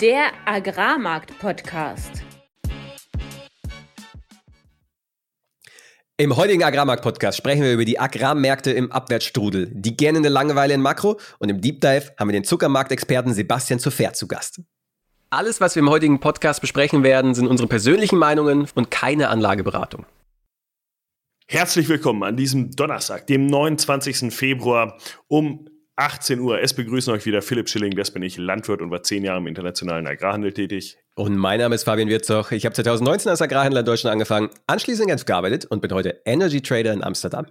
[0.00, 2.22] Der Agrarmarkt-Podcast.
[6.16, 11.18] Im heutigen Agrarmarkt-Podcast sprechen wir über die Agrarmärkte im Abwärtsstrudel, die gähnende Langeweile in Makro
[11.38, 14.62] und im Deep Dive haben wir den Zuckermarktexperten Sebastian Zuffert zu Gast.
[15.30, 20.06] Alles, was wir im heutigen Podcast besprechen werden, sind unsere persönlichen Meinungen und keine Anlageberatung.
[21.46, 24.32] Herzlich willkommen an diesem Donnerstag, dem 29.
[24.32, 25.68] Februar um
[26.00, 26.60] 18 Uhr.
[26.62, 29.46] Es begrüßen euch wieder Philipp Schilling, das bin ich, Landwirt und war zehn Jahre im
[29.46, 30.96] internationalen Agrarhandel tätig.
[31.14, 32.52] Und mein Name ist Fabian Wirzoch.
[32.52, 36.22] Ich habe 2019 als Agrarhändler in Deutschland angefangen, anschließend in Genf gearbeitet und bin heute
[36.24, 37.46] Energy Trader in Amsterdam.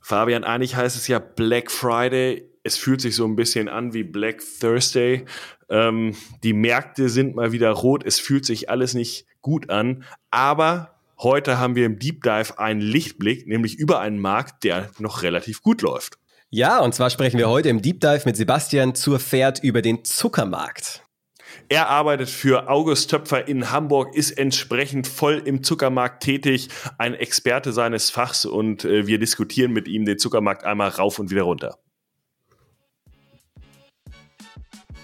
[0.00, 2.48] Fabian, eigentlich heißt es ja Black Friday.
[2.62, 5.24] Es fühlt sich so ein bisschen an wie Black Thursday.
[5.68, 8.04] Ähm, die Märkte sind mal wieder rot.
[8.06, 10.04] Es fühlt sich alles nicht gut an.
[10.30, 15.22] Aber heute haben wir im Deep Dive einen Lichtblick, nämlich über einen Markt, der noch
[15.22, 16.18] relativ gut läuft.
[16.56, 20.04] Ja, und zwar sprechen wir heute im Deep Dive mit Sebastian zur Pferd über den
[20.04, 21.02] Zuckermarkt.
[21.68, 27.72] Er arbeitet für August Töpfer in Hamburg, ist entsprechend voll im Zuckermarkt tätig, ein Experte
[27.72, 31.76] seines Fachs und äh, wir diskutieren mit ihm den Zuckermarkt einmal rauf und wieder runter.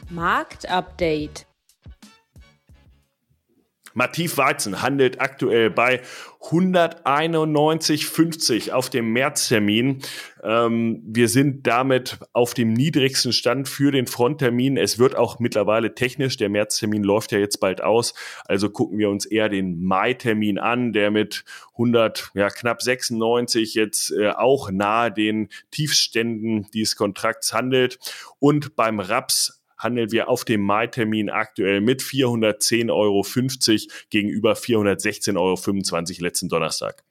[0.09, 1.47] Marktupdate.
[3.95, 6.01] Mativ Weizen handelt aktuell bei
[6.43, 9.99] 191,50 auf dem Märztermin.
[10.43, 14.79] Ähm, wir sind damit auf dem niedrigsten Stand für den Fronttermin.
[14.79, 18.15] Es wird auch mittlerweile technisch, der Märztermin läuft ja jetzt bald aus,
[18.47, 24.11] also gucken wir uns eher den Mai-Termin an, der mit 100, ja knapp 96 jetzt
[24.13, 27.99] äh, auch nahe den Tiefständen dieses Kontrakts handelt.
[28.39, 33.25] Und beim Raps handeln wir auf dem Mai-Termin aktuell mit 410,50 Euro
[34.11, 37.03] gegenüber 416,25 Euro letzten Donnerstag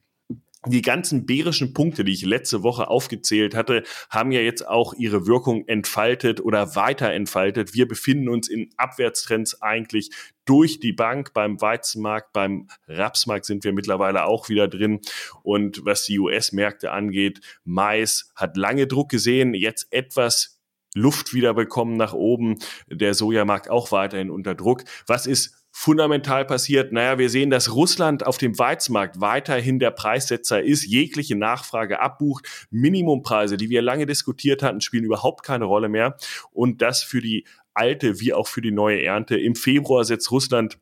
[0.67, 5.25] die ganzen bärischen Punkte, die ich letzte Woche aufgezählt hatte, haben ja jetzt auch ihre
[5.25, 7.73] Wirkung entfaltet oder weiter entfaltet.
[7.73, 10.09] Wir befinden uns in Abwärtstrends eigentlich
[10.43, 11.33] durch die Bank.
[11.33, 14.99] Beim Weizenmarkt, beim Rapsmarkt sind wir mittlerweile auch wieder drin.
[15.43, 20.58] Und was die US-Märkte angeht, Mais hat lange Druck gesehen, jetzt etwas
[20.95, 22.59] Luft wieder bekommen nach oben.
[22.87, 24.83] Der Sojamarkt auch weiterhin unter Druck.
[25.07, 26.91] Was ist fundamental passiert?
[26.91, 32.67] Naja, wir sehen, dass Russland auf dem Weizenmarkt weiterhin der Preissetzer ist, jegliche Nachfrage abbucht.
[32.71, 36.17] Minimumpreise, die wir lange diskutiert hatten, spielen überhaupt keine Rolle mehr.
[36.51, 39.37] Und das für die alte wie auch für die neue Ernte.
[39.37, 40.79] Im Februar setzt Russland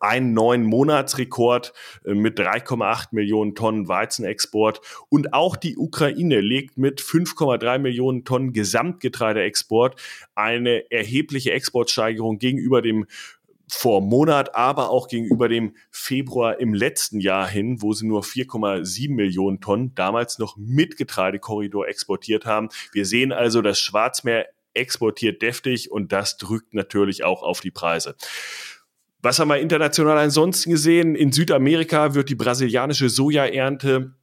[0.00, 1.72] einen neuen Monatsrekord
[2.04, 4.80] äh, mit 3,8 Millionen Tonnen Weizenexport.
[5.08, 10.00] Und auch die Ukraine legt mit 5,3 Millionen Tonnen Gesamtgetreideexport
[10.34, 13.06] eine erhebliche Exportsteigerung gegenüber dem
[13.68, 19.12] vor Monat, aber auch gegenüber dem Februar im letzten Jahr hin, wo sie nur 4,7
[19.12, 22.68] Millionen Tonnen damals noch mit Getreidekorridor exportiert haben.
[22.92, 28.14] Wir sehen also, das Schwarzmeer exportiert deftig und das drückt natürlich auch auf die Preise.
[29.26, 31.16] Was haben wir international ansonsten gesehen?
[31.16, 34.14] In Südamerika wird die brasilianische Sojaernte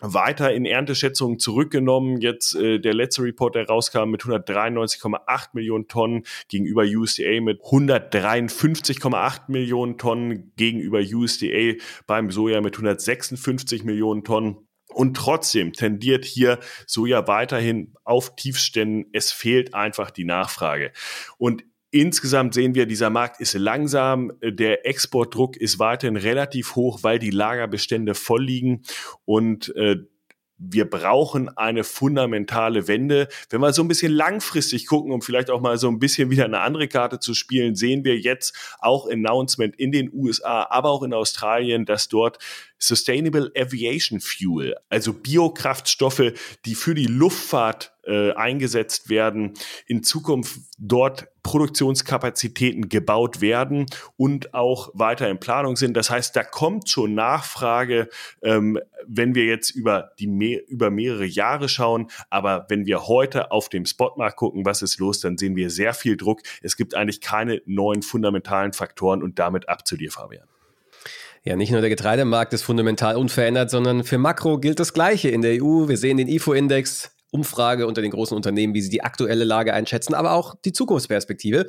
[0.00, 2.20] weiter in Ernteschätzungen zurückgenommen.
[2.20, 9.42] Jetzt äh, der letzte Report, der rauskam mit 193,8 Millionen Tonnen gegenüber USDA mit 153,8
[9.46, 14.66] Millionen Tonnen gegenüber USDA beim Soja mit 156 Millionen Tonnen.
[14.88, 19.08] Und trotzdem tendiert hier Soja weiterhin auf Tiefständen.
[19.12, 20.90] Es fehlt einfach die Nachfrage.
[21.38, 21.62] Und
[21.92, 27.30] Insgesamt sehen wir, dieser Markt ist langsam, der Exportdruck ist weiterhin relativ hoch, weil die
[27.30, 28.82] Lagerbestände voll liegen
[29.24, 29.96] und äh,
[30.60, 33.28] wir brauchen eine fundamentale Wende.
[33.48, 36.44] Wenn wir so ein bisschen langfristig gucken, um vielleicht auch mal so ein bisschen wieder
[36.44, 41.02] eine andere Karte zu spielen, sehen wir jetzt auch Announcement in den USA, aber auch
[41.02, 42.38] in Australien, dass dort
[42.78, 46.32] Sustainable Aviation Fuel, also Biokraftstoffe,
[46.66, 49.54] die für die Luftfahrt äh, eingesetzt werden,
[49.86, 55.96] in Zukunft dort Produktionskapazitäten gebaut werden und auch weiter in Planung sind.
[55.96, 58.08] Das heißt, da kommt schon Nachfrage,
[58.42, 62.10] ähm, wenn wir jetzt über die mehr, über mehrere Jahre schauen.
[62.28, 65.94] Aber wenn wir heute auf dem Spotmarkt gucken, was ist los, dann sehen wir sehr
[65.94, 66.40] viel Druck.
[66.62, 70.44] Es gibt eigentlich keine neuen fundamentalen Faktoren und damit ab zu dir, Fabian.
[71.42, 75.40] Ja, nicht nur der Getreidemarkt ist fundamental unverändert, sondern für Makro gilt das Gleiche in
[75.40, 75.88] der EU.
[75.88, 80.14] Wir sehen den IFO-Index, Umfrage unter den großen Unternehmen, wie sie die aktuelle Lage einschätzen,
[80.14, 81.66] aber auch die Zukunftsperspektive.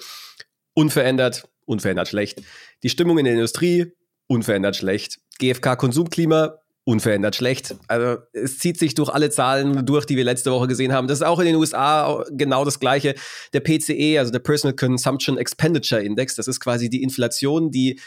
[0.74, 2.42] Unverändert, unverändert schlecht.
[2.84, 3.94] Die Stimmung in der Industrie,
[4.28, 5.20] unverändert schlecht.
[5.40, 7.76] GfK-Konsumklima, unverändert schlecht.
[7.88, 11.08] Also es zieht sich durch alle Zahlen durch, die wir letzte Woche gesehen haben.
[11.08, 13.14] Das ist auch in den USA genau das gleiche.
[13.54, 18.00] Der PCE, also der Personal Consumption Expenditure Index, das ist quasi die Inflation, die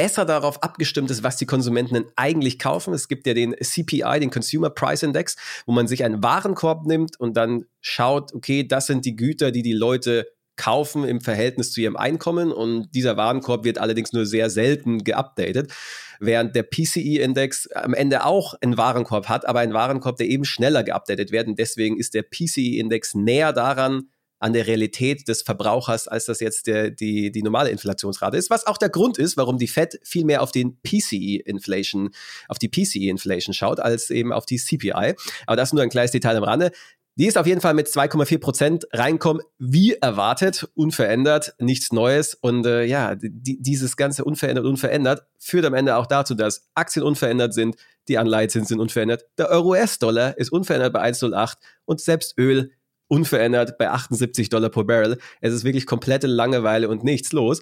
[0.00, 2.94] besser darauf abgestimmt ist, was die Konsumenten denn eigentlich kaufen.
[2.94, 5.36] Es gibt ja den CPI, den Consumer Price Index,
[5.66, 9.60] wo man sich einen Warenkorb nimmt und dann schaut, okay, das sind die Güter, die
[9.60, 10.26] die Leute
[10.56, 15.70] kaufen im Verhältnis zu ihrem Einkommen und dieser Warenkorb wird allerdings nur sehr selten geupdatet,
[16.18, 20.82] während der PCE-Index am Ende auch einen Warenkorb hat, aber ein Warenkorb, der eben schneller
[20.82, 24.08] geupdatet wird und deswegen ist der PCE-Index näher daran,
[24.40, 28.66] an der Realität des Verbrauchers, als das jetzt der, die, die normale Inflationsrate ist, was
[28.66, 32.10] auch der Grund ist, warum die Fed viel mehr auf den PCE-Inflation,
[32.48, 35.14] auf die PCE-Inflation schaut, als eben auf die CPI.
[35.46, 36.72] Aber das nur ein kleines Detail am Rande.
[37.16, 42.34] Die ist auf jeden Fall mit 2,4 Prozent reinkommen, wie erwartet, unverändert, nichts Neues.
[42.34, 47.04] Und äh, ja, die, dieses ganze unverändert, unverändert führt am Ende auch dazu, dass Aktien
[47.04, 47.76] unverändert sind,
[48.08, 52.72] die Anleihezinsen sind unverändert, der Euro-US-Dollar ist unverändert bei 1,08 und selbst Öl
[53.10, 55.18] unverändert bei 78 Dollar pro Barrel.
[55.40, 57.60] Es ist wirklich komplette Langeweile und nichts los.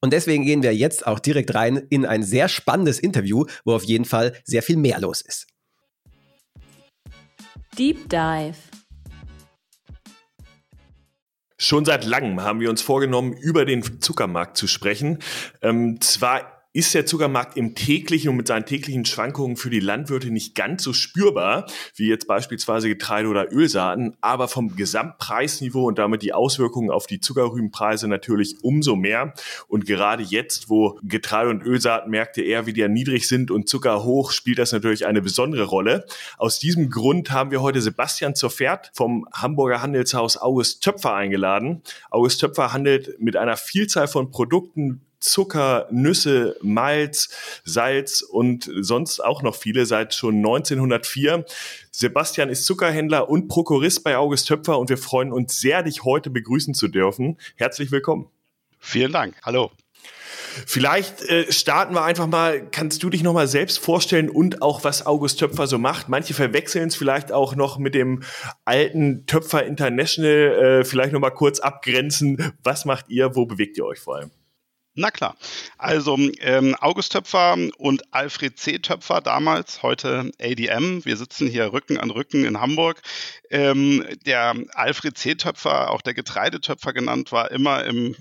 [0.00, 3.84] Und deswegen gehen wir jetzt auch direkt rein in ein sehr spannendes Interview, wo auf
[3.84, 5.46] jeden Fall sehr viel mehr los ist.
[7.78, 8.54] Deep Dive.
[11.56, 15.20] Schon seit langem haben wir uns vorgenommen, über den Zuckermarkt zu sprechen.
[15.62, 20.32] Ähm, zwar ist der Zuckermarkt im täglichen und mit seinen täglichen Schwankungen für die Landwirte
[20.32, 26.22] nicht ganz so spürbar wie jetzt beispielsweise Getreide oder Ölsaaten, aber vom Gesamtpreisniveau und damit
[26.22, 29.34] die Auswirkungen auf die Zuckerrübenpreise natürlich umso mehr.
[29.68, 34.58] Und gerade jetzt, wo Getreide- und Ölsaatenmärkte eher wieder niedrig sind und Zucker hoch, spielt
[34.58, 36.04] das natürlich eine besondere Rolle.
[36.38, 41.82] Aus diesem Grund haben wir heute Sebastian Zoffert vom Hamburger Handelshaus August Töpfer eingeladen.
[42.10, 47.30] August Töpfer handelt mit einer Vielzahl von Produkten Zucker, Nüsse, Malz,
[47.64, 51.46] Salz und sonst auch noch viele seit schon 1904.
[51.90, 56.28] Sebastian ist Zuckerhändler und Prokurist bei August Töpfer und wir freuen uns sehr, dich heute
[56.28, 57.38] begrüßen zu dürfen.
[57.56, 58.28] Herzlich willkommen.
[58.78, 59.34] Vielen Dank.
[59.42, 59.70] Hallo.
[60.66, 62.68] Vielleicht äh, starten wir einfach mal.
[62.70, 66.08] Kannst du dich noch mal selbst vorstellen und auch was August Töpfer so macht?
[66.08, 68.22] Manche verwechseln es vielleicht auch noch mit dem
[68.64, 70.80] alten Töpfer International.
[70.80, 72.52] Äh, vielleicht noch mal kurz abgrenzen.
[72.62, 73.34] Was macht ihr?
[73.34, 74.30] Wo bewegt ihr euch vor allem?
[74.96, 75.36] Na klar.
[75.76, 78.78] Also ähm, August Töpfer und Alfred C.
[78.78, 81.04] Töpfer damals, heute ADM.
[81.04, 83.02] Wir sitzen hier Rücken an Rücken in Hamburg.
[83.50, 85.34] Ähm, der Alfred C.
[85.34, 88.14] Töpfer, auch der Getreidetöpfer genannt, war immer im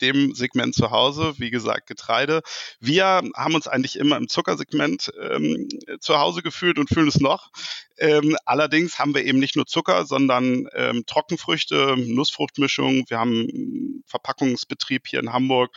[0.00, 1.34] dem Segment zu Hause.
[1.38, 2.42] Wie gesagt, Getreide.
[2.80, 5.68] Wir haben uns eigentlich immer im Zuckersegment ähm,
[6.00, 7.50] zu Hause gefühlt und fühlen es noch.
[7.98, 13.04] Ähm, allerdings haben wir eben nicht nur Zucker, sondern ähm, Trockenfrüchte, Nussfruchtmischung.
[13.08, 15.74] Wir haben einen Verpackungsbetrieb hier in Hamburg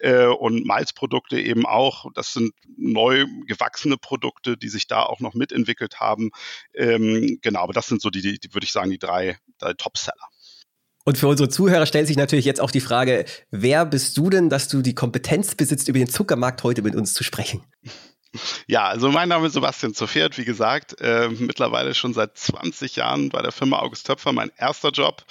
[0.00, 2.06] äh, und Malzprodukte eben auch.
[2.14, 6.30] Das sind neu gewachsene Produkte, die sich da auch noch mitentwickelt haben.
[6.74, 9.72] Ähm, genau, aber das sind so die, die, die würde ich sagen, die drei, drei
[9.74, 10.28] Top-Seller.
[11.04, 14.48] Und für unsere Zuhörer stellt sich natürlich jetzt auch die Frage, wer bist du denn,
[14.48, 17.64] dass du die Kompetenz besitzt, über den Zuckermarkt heute mit uns zu sprechen?
[18.66, 23.28] Ja, also mein Name ist Sebastian Zofert, wie gesagt, äh, mittlerweile schon seit 20 Jahren
[23.28, 25.24] bei der Firma August Töpfer, mein erster Job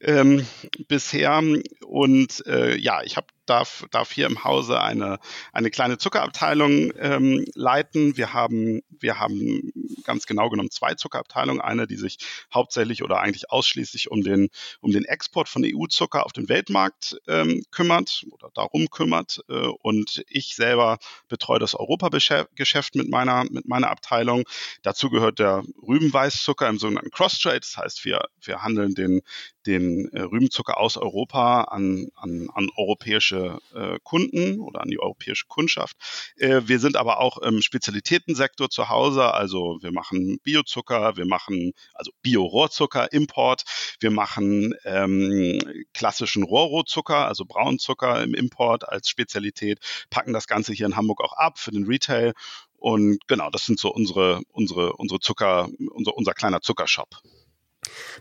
[0.00, 0.46] ähm,
[0.88, 1.40] bisher.
[1.86, 5.18] Und äh, ja, ich habe darf, darf hier im Hause eine,
[5.52, 8.16] eine kleine Zuckerabteilung ähm, leiten.
[8.16, 9.72] Wir haben, wir haben
[10.04, 11.60] ganz genau genommen zwei Zuckerabteilungen.
[11.60, 12.18] Eine, die sich
[12.52, 14.48] hauptsächlich oder eigentlich ausschließlich um den,
[14.80, 19.40] um den Export von EU-Zucker auf den Weltmarkt ähm, kümmert oder darum kümmert.
[19.48, 20.98] Äh, und ich selber
[21.28, 24.44] betreue das Europageschäft mit meiner, mit meiner Abteilung.
[24.82, 27.60] Dazu gehört der Rübenweißzucker im sogenannten Cross-Trade.
[27.60, 29.20] Das heißt, wir, wir handeln den,
[29.68, 35.46] den äh, Rübenzucker aus Europa an, an, an europäische äh, Kunden oder an die europäische
[35.46, 35.96] Kundschaft.
[36.36, 41.72] Äh, wir sind aber auch im Spezialitätensektor zu Hause, also wir machen Biozucker, wir machen
[41.94, 43.64] also Bio-Rohrzucker, Import,
[44.00, 45.60] wir machen ähm,
[45.92, 51.34] klassischen Rohrrohzucker, also Braunzucker im Import als Spezialität, packen das Ganze hier in Hamburg auch
[51.34, 52.32] ab für den Retail
[52.78, 57.08] und genau, das sind so unsere, unsere, unsere Zucker, unser, unser kleiner Zuckershop.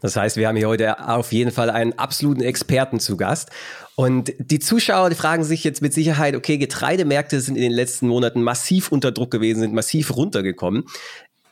[0.01, 3.49] Das heißt, wir haben hier heute auf jeden Fall einen absoluten Experten zu Gast.
[3.95, 8.07] Und die Zuschauer, die fragen sich jetzt mit Sicherheit, okay, Getreidemärkte sind in den letzten
[8.07, 10.85] Monaten massiv unter Druck gewesen, sind massiv runtergekommen.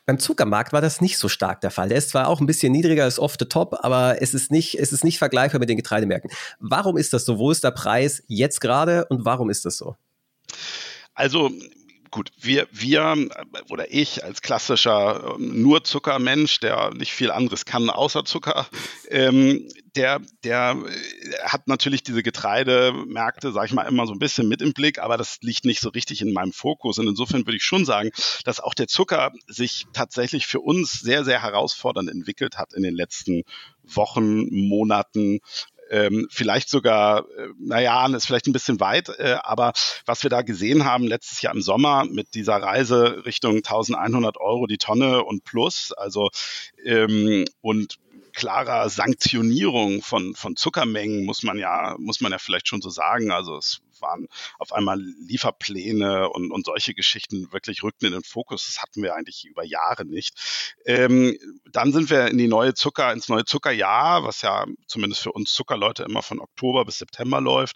[0.05, 1.89] Beim Zuckermarkt war das nicht so stark der Fall.
[1.89, 4.77] Der ist zwar auch ein bisschen niedriger als off the top, aber es ist nicht,
[4.79, 6.29] es ist nicht vergleichbar mit den Getreidemärkten.
[6.59, 7.39] Warum ist das so?
[7.39, 9.95] Wo ist der Preis jetzt gerade und warum ist das so?
[11.15, 11.49] Also
[12.11, 13.29] gut, wir, wir
[13.69, 18.67] oder ich als klassischer ähm, nur Zuckermensch, der nicht viel anderes kann außer Zucker,
[19.09, 24.47] ähm, der, der äh, hat natürlich diese Getreidemärkte, sag ich mal, immer so ein bisschen
[24.47, 26.99] mit im Blick, aber das liegt nicht so richtig in meinem Fokus.
[26.99, 28.11] Und insofern würde ich schon sagen,
[28.43, 32.95] dass auch der Zucker sich tatsächlich für uns sehr, sehr herausfordernd entwickelt hat in den
[32.95, 33.43] letzten
[33.83, 35.39] Wochen, Monaten,
[35.95, 39.71] Ähm, vielleicht sogar, äh, naja, ist vielleicht ein bisschen weit, äh, aber
[40.05, 44.67] was wir da gesehen haben letztes Jahr im Sommer mit dieser Reise Richtung 1100 Euro
[44.67, 46.29] die Tonne und plus, also
[46.83, 47.97] ähm, und
[48.33, 53.31] klarer Sanktionierung von, von Zuckermengen, muss man ja, muss man ja vielleicht schon so sagen.
[53.31, 54.27] Also es waren
[54.59, 58.65] auf einmal Lieferpläne und, und solche Geschichten wirklich rückten in den Fokus.
[58.65, 60.33] Das hatten wir eigentlich über Jahre nicht.
[60.85, 61.37] Ähm,
[61.71, 65.53] dann sind wir in die neue Zucker, ins neue Zuckerjahr, was ja zumindest für uns
[65.53, 67.75] Zuckerleute immer von Oktober bis September läuft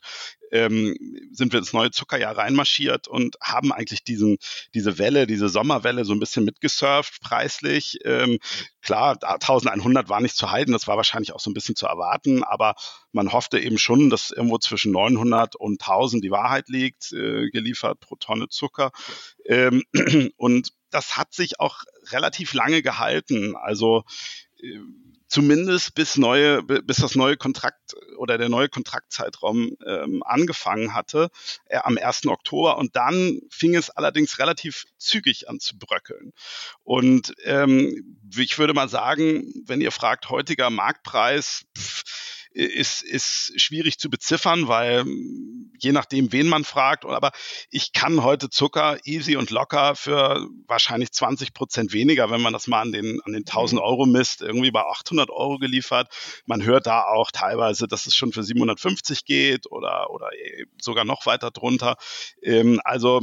[0.52, 0.96] ähm,
[1.32, 4.38] sind wir ins neue Zuckerjahr reinmarschiert und haben eigentlich diesen,
[4.74, 8.00] diese Welle, diese Sommerwelle so ein bisschen mitgesurft preislich.
[8.06, 8.40] Ähm,
[8.82, 12.44] klar, 1100 war nicht zu halten, das war wahrscheinlich auch so ein bisschen zu erwarten,
[12.44, 12.76] aber
[13.12, 18.00] man hoffte eben schon, dass irgendwo zwischen 900 und 1000 die Wahrheit liegt, äh, geliefert
[18.00, 18.92] pro Tonne Zucker.
[19.46, 19.84] Ähm,
[20.38, 23.56] und das hat sich auch relativ lange gehalten.
[23.56, 24.04] Also
[25.30, 31.30] zumindest bis neue, bis das neue Kontrakt oder der neue Kontraktzeitraum ähm, angefangen hatte,
[31.66, 32.26] äh, am 1.
[32.28, 32.78] Oktober.
[32.78, 36.34] Und dann fing es allerdings relativ zügig an zu bröckeln.
[36.84, 42.04] Und ähm, ich würde mal sagen, wenn ihr fragt, heutiger Marktpreis, pff,
[42.60, 47.32] ist, ist schwierig zu beziffern, weil hm, je nachdem, wen man fragt, aber
[47.70, 52.68] ich kann heute Zucker easy und locker für wahrscheinlich 20 Prozent weniger, wenn man das
[52.68, 53.86] mal an den, an den 1000 mhm.
[53.86, 56.10] Euro misst, irgendwie bei 800 Euro geliefert.
[56.46, 60.30] Man hört da auch teilweise, dass es schon für 750 geht oder, oder
[60.82, 61.96] sogar noch weiter drunter.
[62.42, 63.22] Ähm, also,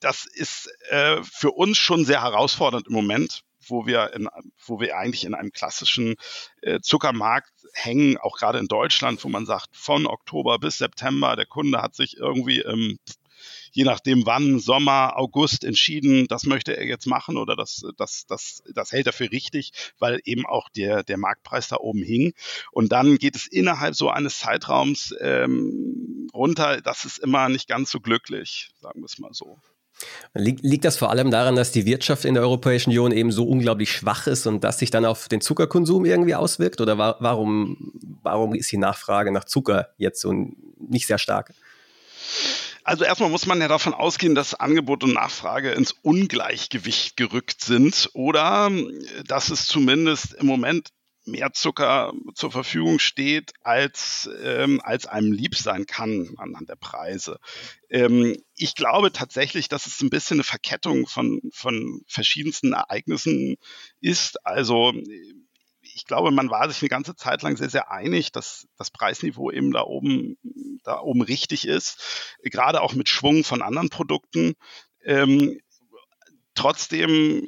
[0.00, 4.28] das ist äh, für uns schon sehr herausfordernd im Moment, wo wir, in,
[4.66, 6.16] wo wir eigentlich in einem klassischen
[6.62, 11.46] äh, Zuckermarkt hängen, auch gerade in Deutschland, wo man sagt, von Oktober bis September, der
[11.46, 12.98] Kunde hat sich irgendwie ähm,
[13.72, 18.62] je nachdem wann, Sommer, August entschieden, das möchte er jetzt machen oder das, das, das,
[18.72, 22.32] das hält er für richtig, weil eben auch der, der Marktpreis da oben hing.
[22.70, 26.80] Und dann geht es innerhalb so eines Zeitraums ähm, runter.
[26.80, 29.58] Das ist immer nicht ganz so glücklich, sagen wir es mal so.
[30.34, 33.92] Liegt, das vor allem daran, dass die Wirtschaft in der Europäischen Union eben so unglaublich
[33.92, 36.80] schwach ist und das sich dann auf den Zuckerkonsum irgendwie auswirkt?
[36.80, 40.32] Oder wa warum, warum ist die Nachfrage nach Zucker jetzt so
[40.78, 41.52] nicht sehr stark?
[42.84, 48.10] Also erstmal muss man ja davon ausgehen, dass Angebot und Nachfrage ins Ungleichgewicht gerückt sind
[48.12, 48.70] oder
[49.26, 50.88] dass es zumindest im Moment
[51.24, 57.38] mehr Zucker zur Verfügung steht, als, ähm, als einem lieb sein kann anhand der Preise.
[57.90, 63.56] Ähm, ich glaube tatsächlich, dass es ein bisschen eine Verkettung von, von verschiedensten Ereignissen
[64.00, 64.44] ist.
[64.44, 64.92] Also
[65.94, 69.50] ich glaube, man war sich eine ganze Zeit lang sehr, sehr einig, dass das Preisniveau
[69.50, 70.38] eben da oben,
[70.84, 74.54] da oben richtig ist, gerade auch mit Schwung von anderen Produkten.
[75.04, 75.60] Ähm,
[76.54, 77.46] trotzdem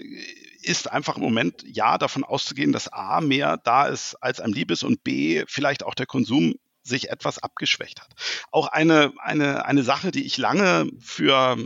[0.64, 4.71] ist einfach im Moment ja davon auszugehen, dass A mehr da ist, als einem lieb
[4.71, 8.11] ist und B vielleicht auch der Konsum sich etwas abgeschwächt hat.
[8.50, 11.56] Auch eine, eine, eine Sache, die ich lange für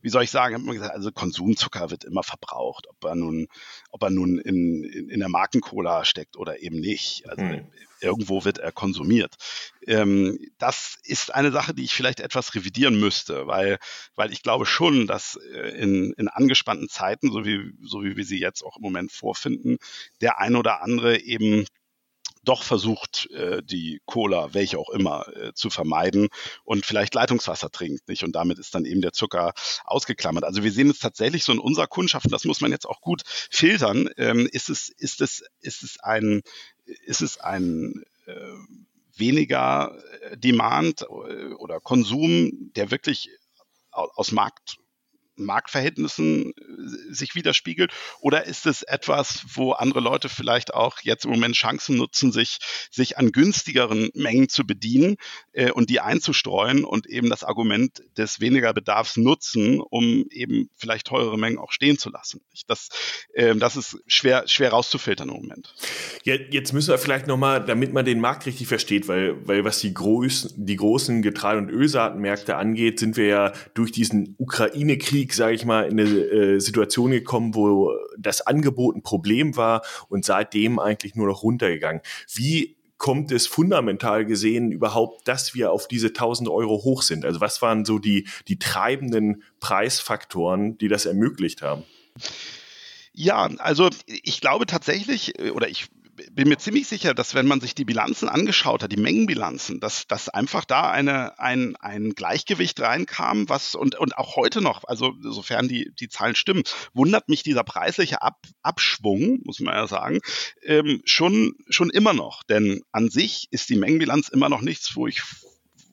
[0.00, 3.48] wie soll ich sagen, habe immer gesagt, also Konsumzucker wird immer verbraucht, ob er nun,
[3.90, 7.28] ob er nun in, in, in der Markencola steckt oder eben nicht.
[7.28, 7.66] Also hm.
[8.00, 9.34] irgendwo wird er konsumiert.
[9.86, 13.78] Ähm, das ist eine Sache, die ich vielleicht etwas revidieren müsste, weil,
[14.14, 18.24] weil ich glaube schon, dass äh, in, in angespannten Zeiten, so wie, so wie wir
[18.24, 19.78] sie jetzt auch im Moment vorfinden,
[20.20, 21.66] der ein oder andere eben
[22.44, 26.28] doch versucht, äh, die Cola, welche auch immer, äh, zu vermeiden
[26.64, 28.24] und vielleicht Leitungswasser trinkt, nicht?
[28.24, 29.52] Und damit ist dann eben der Zucker
[29.84, 30.44] ausgeklammert.
[30.44, 33.00] Also wir sehen es tatsächlich so in unserer Kundschaft, und das muss man jetzt auch
[33.00, 36.42] gut filtern, ähm, ist es, ist es, ist es ein,
[36.84, 38.34] ist es ein äh,
[39.16, 40.00] weniger
[40.36, 43.30] Demand oder Konsum, der wirklich
[43.90, 44.78] aus Markt
[45.44, 47.92] Marktverhältnissen äh, sich widerspiegelt?
[48.20, 52.58] Oder ist es etwas, wo andere Leute vielleicht auch jetzt im Moment Chancen nutzen, sich,
[52.90, 55.16] sich an günstigeren Mengen zu bedienen
[55.52, 61.06] äh, und die einzustreuen und eben das Argument des weniger Bedarfs nutzen, um eben vielleicht
[61.06, 62.40] teurere Mengen auch stehen zu lassen?
[62.66, 62.88] Das,
[63.32, 65.74] äh, das ist schwer, schwer rauszufiltern im Moment.
[66.24, 69.80] Ja, jetzt müssen wir vielleicht nochmal, damit man den Markt richtig versteht, weil, weil was
[69.80, 75.34] die, groß, die großen Getreide- und Ölsaatenmärkte angeht, sind wir ja durch diesen Ukraine-Krieg Krieg,
[75.34, 80.24] sage ich mal, in eine äh, Situation gekommen, wo das Angebot ein Problem war und
[80.24, 82.00] seitdem eigentlich nur noch runtergegangen.
[82.32, 87.24] Wie kommt es fundamental gesehen überhaupt, dass wir auf diese 1000 Euro hoch sind?
[87.24, 91.84] Also was waren so die, die treibenden Preisfaktoren, die das ermöglicht haben?
[93.12, 95.88] Ja, also ich glaube tatsächlich, oder ich
[96.32, 100.06] bin mir ziemlich sicher, dass wenn man sich die Bilanzen angeschaut hat, die Mengenbilanzen, dass,
[100.06, 105.14] dass einfach da eine, ein, ein Gleichgewicht reinkam, was und, und auch heute noch, also
[105.22, 110.20] sofern die, die Zahlen stimmen, wundert mich dieser preisliche Ab, Abschwung, muss man ja sagen,
[110.62, 112.42] ähm, schon, schon immer noch.
[112.44, 115.22] Denn an sich ist die Mengenbilanz immer noch nichts, wo ich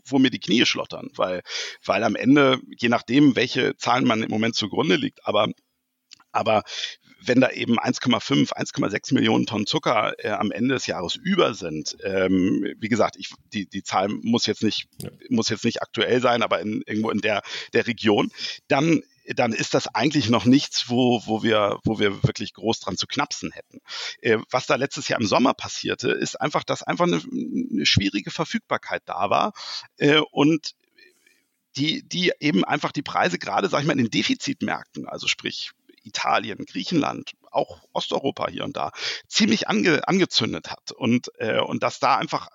[0.08, 1.42] wo mir die Knie schlottern, weil,
[1.84, 5.48] weil am Ende, je nachdem, welche Zahlen man im Moment zugrunde liegt, aber
[6.32, 6.64] aber
[7.28, 11.98] wenn da eben 1,5, 1,6 Millionen Tonnen Zucker äh, am Ende des Jahres über sind,
[12.04, 15.10] ähm, wie gesagt, ich, die, die Zahl muss jetzt nicht, ja.
[15.30, 17.42] muss jetzt nicht aktuell sein, aber in, irgendwo in der,
[17.74, 18.32] der Region,
[18.68, 19.02] dann
[19.36, 23.08] dann ist das eigentlich noch nichts, wo, wo, wir, wo wir wirklich groß dran zu
[23.08, 23.80] knapsen hätten.
[24.22, 27.20] Äh, was da letztes Jahr im Sommer passierte, ist einfach, dass einfach eine,
[27.72, 29.54] eine schwierige Verfügbarkeit da war
[29.98, 30.76] äh, und
[31.76, 35.72] die, die eben einfach die Preise gerade, sag ich mal, in den Defizitmärkten, also sprich
[36.06, 38.92] Italien, Griechenland, auch Osteuropa hier und da,
[39.28, 40.92] ziemlich ange, angezündet hat.
[40.92, 42.50] Und, äh, und dass da einfach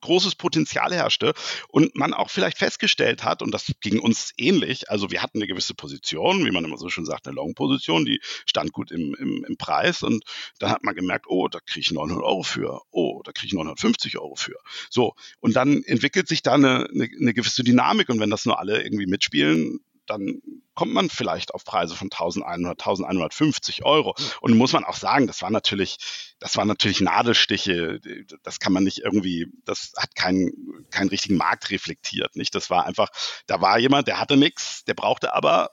[0.00, 1.32] großes Potenzial herrschte
[1.68, 5.46] und man auch vielleicht festgestellt hat, und das ging uns ähnlich, also wir hatten eine
[5.46, 9.44] gewisse Position, wie man immer so schön sagt, eine Long-Position, die stand gut im, im,
[9.44, 10.24] im Preis und
[10.58, 13.52] dann hat man gemerkt, oh, da kriege ich 900 Euro für, oh, da kriege ich
[13.54, 14.56] 950 Euro für.
[14.90, 18.58] So, und dann entwickelt sich da eine, eine, eine gewisse Dynamik und wenn das nur
[18.58, 20.40] alle irgendwie mitspielen, dann
[20.74, 24.14] kommt man vielleicht auf Preise von 1100, 1150 Euro.
[24.40, 25.98] Und muss man auch sagen, das war natürlich,
[26.38, 28.00] das waren natürlich Nadelstiche.
[28.42, 32.54] Das kann man nicht irgendwie, das hat keinen, keinen richtigen Markt reflektiert, nicht?
[32.54, 33.08] Das war einfach,
[33.46, 35.70] da war jemand, der hatte nichts, der brauchte aber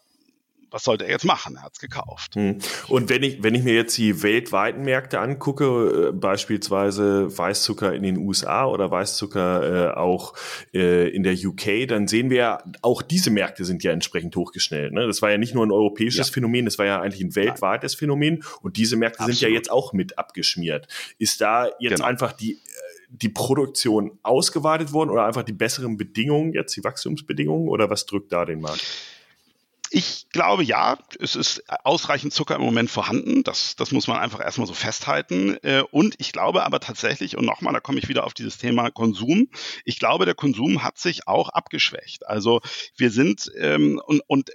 [0.75, 1.55] was sollte er jetzt machen?
[1.55, 2.35] Er hat es gekauft.
[2.35, 2.59] Hm.
[2.89, 8.03] Und wenn ich, wenn ich mir jetzt die weltweiten Märkte angucke, äh, beispielsweise Weißzucker in
[8.03, 10.33] den USA oder Weißzucker äh, auch
[10.73, 14.91] äh, in der UK, dann sehen wir, auch diese Märkte sind ja entsprechend hochgeschnellt.
[14.91, 15.07] Ne?
[15.07, 16.33] Das war ja nicht nur ein europäisches ja.
[16.33, 17.99] Phänomen, das war ja eigentlich ein weltweites Nein.
[17.99, 18.43] Phänomen.
[18.61, 19.39] Und diese Märkte Absolut.
[19.39, 20.89] sind ja jetzt auch mit abgeschmiert.
[21.19, 22.05] Ist da jetzt genau.
[22.05, 22.57] einfach die äh,
[23.07, 28.33] die Produktion ausgeweitet worden oder einfach die besseren Bedingungen jetzt, die Wachstumsbedingungen oder was drückt
[28.33, 29.14] da den Markt?
[29.97, 33.43] Ich glaube ja, es ist ausreichend Zucker im Moment vorhanden.
[33.43, 35.55] Das, das muss man einfach erstmal so festhalten.
[35.63, 38.91] Äh, und ich glaube aber tatsächlich, und nochmal, da komme ich wieder auf dieses Thema
[38.91, 39.47] Konsum.
[39.85, 42.27] Ich glaube, der Konsum hat sich auch abgeschwächt.
[42.27, 42.59] Also
[42.97, 44.51] wir sind ähm, und, und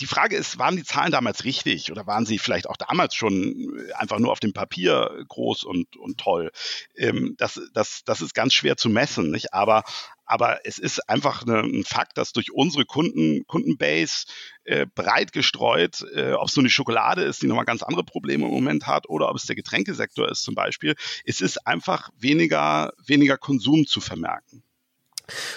[0.00, 3.78] die Frage ist, waren die Zahlen damals richtig oder waren sie vielleicht auch damals schon
[3.94, 6.50] einfach nur auf dem Papier groß und, und toll?
[6.96, 9.52] Ähm, das, das, das ist ganz schwer zu messen, nicht?
[9.52, 9.84] Aber,
[10.26, 14.26] aber es ist einfach eine, ein Fakt, dass durch unsere Kunden, Kundenbase
[14.64, 18.44] äh, breit gestreut, äh, ob es nur die Schokolade ist, die nochmal ganz andere Probleme
[18.44, 22.92] im Moment hat, oder ob es der Getränkesektor ist zum Beispiel, es ist einfach weniger,
[23.06, 24.62] weniger Konsum zu vermerken.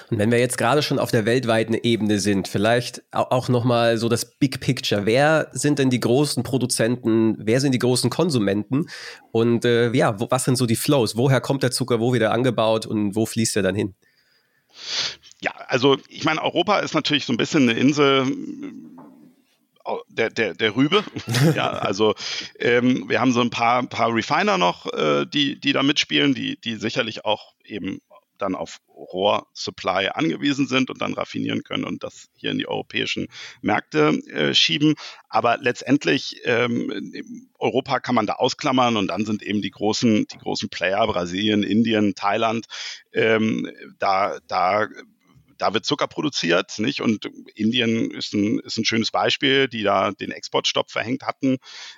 [0.10, 4.10] Und wenn wir jetzt gerade schon auf der weltweiten Ebene sind, vielleicht auch nochmal so
[4.10, 5.05] das Big Picture.
[5.05, 7.36] Wer sind denn die großen Produzenten?
[7.38, 8.88] Wer sind die großen Konsumenten?
[9.32, 11.15] Und äh, ja, wo, was sind so die Flows?
[11.15, 11.99] Woher kommt der Zucker?
[11.99, 13.95] Wo wird er angebaut und wo fließt er dann hin?
[15.42, 18.28] Ja, also ich meine, Europa ist natürlich so ein bisschen eine Insel
[19.86, 21.04] äh, der, der, der Rübe.
[21.56, 22.15] ja, also
[22.60, 26.60] ähm, wir haben so ein paar, paar Refiner noch, äh, die, die da mitspielen, die,
[26.60, 28.02] die sicherlich auch eben
[28.41, 33.28] dann auf Rohrsupply angewiesen sind und dann raffinieren können und das hier in die europäischen
[33.62, 34.95] Märkte äh, schieben.
[35.30, 37.13] Aber letztendlich ähm,
[37.58, 41.63] Europa kann man da ausklammern und dann sind eben die großen, die großen Player, Brasilien,
[41.63, 42.65] Indien, Thailand,
[43.13, 44.88] ähm, da, da
[45.60, 47.02] da wird Zucker produziert, nicht?
[47.02, 51.58] Und Indien ist ein, ist ein schönes Beispiel, die da den Exportstopp verhängt hatten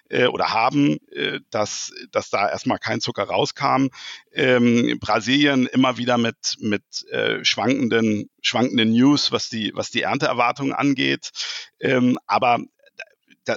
[0.09, 3.87] äh, oder haben, äh, dass, dass da erstmal kein Zucker rauskam.
[4.33, 10.73] Ähm, Brasilien immer wieder mit, mit äh, schwankenden, schwankenden News, was die, was die Ernteerwartungen
[10.73, 11.29] angeht.
[11.79, 12.59] Ähm, aber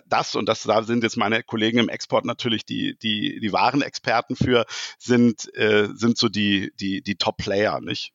[0.07, 3.83] das, und das da sind jetzt meine Kollegen im Export natürlich die, die, die wahren
[3.83, 4.67] Experten für,
[4.99, 8.13] sind, äh, sind so die, die, die Top-Player, nicht?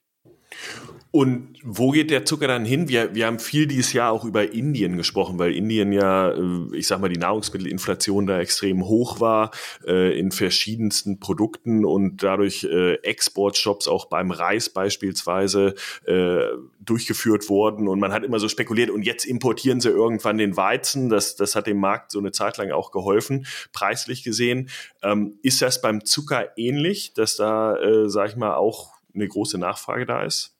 [1.12, 2.88] Und wo geht der Zucker dann hin?
[2.88, 6.85] Wir, wir haben viel dieses Jahr auch über Indien gesprochen, weil Indien ja, äh, ich
[6.85, 9.49] sag mal, die Nahrungsmittelinflation da extrem hoch war
[9.88, 15.73] äh, in verschiedensten Produkten und dadurch äh, Exportshops auch beim Reis beispielsweise
[16.05, 16.41] äh,
[16.79, 17.88] durchgeführt wurden.
[17.88, 21.09] Und man hat immer so spekuliert, und jetzt importieren sie irgendwann den Weizen.
[21.09, 24.69] Das, das hat dem Markt so eine Zeit lang auch geholfen, preislich gesehen.
[25.01, 29.58] Ähm, ist das beim Zucker ähnlich, dass da, äh, sag ich mal, auch eine große
[29.58, 30.59] Nachfrage da ist?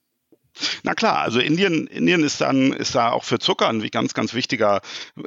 [0.82, 4.34] Na klar, also Indien, Indien ist dann, ist da auch für Zucker ein ganz, ganz
[4.34, 4.80] wichtiger,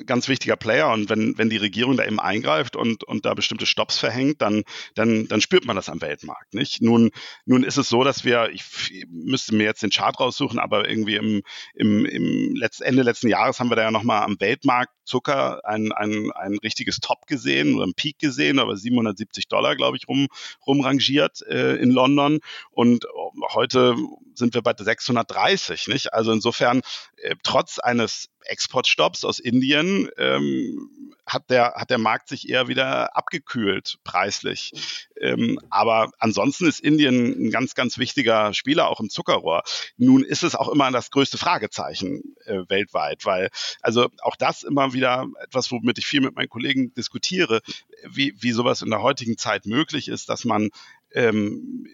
[0.06, 0.90] ganz wichtiger Player.
[0.92, 4.64] Und wenn, wenn die Regierung da eben eingreift und, und da bestimmte Stops verhängt, dann,
[4.96, 6.82] dann, dann spürt man das am Weltmarkt, nicht?
[6.82, 7.12] Nun,
[7.46, 11.16] nun ist es so, dass wir, ich müsste mir jetzt den Chart raussuchen, aber irgendwie
[11.16, 11.42] im,
[11.76, 15.92] im, im Letz-, Ende letzten Jahres haben wir da ja nochmal am Weltmarkt Zucker ein,
[15.92, 20.28] ein, ein richtiges Top gesehen oder ein Peak gesehen, aber 770 Dollar, glaube ich, rum,
[20.66, 22.40] rumrangiert äh, in London.
[22.72, 23.06] Und
[23.54, 23.96] heute
[24.36, 26.14] sind wir bei 630, nicht?
[26.14, 26.82] Also insofern,
[27.18, 30.90] äh, trotz eines Exportstopps aus Indien ähm,
[31.26, 35.08] hat, der, hat der Markt sich eher wieder abgekühlt preislich.
[35.20, 39.64] Ähm, aber ansonsten ist Indien ein ganz, ganz wichtiger Spieler auch im Zuckerrohr.
[39.98, 43.50] Nun ist es auch immer das größte Fragezeichen äh, weltweit, weil
[43.82, 47.62] also auch das immer wieder etwas, womit ich viel mit meinen Kollegen diskutiere,
[48.06, 50.70] wie, wie sowas in der heutigen Zeit möglich ist, dass man
[51.14, 51.88] ähm,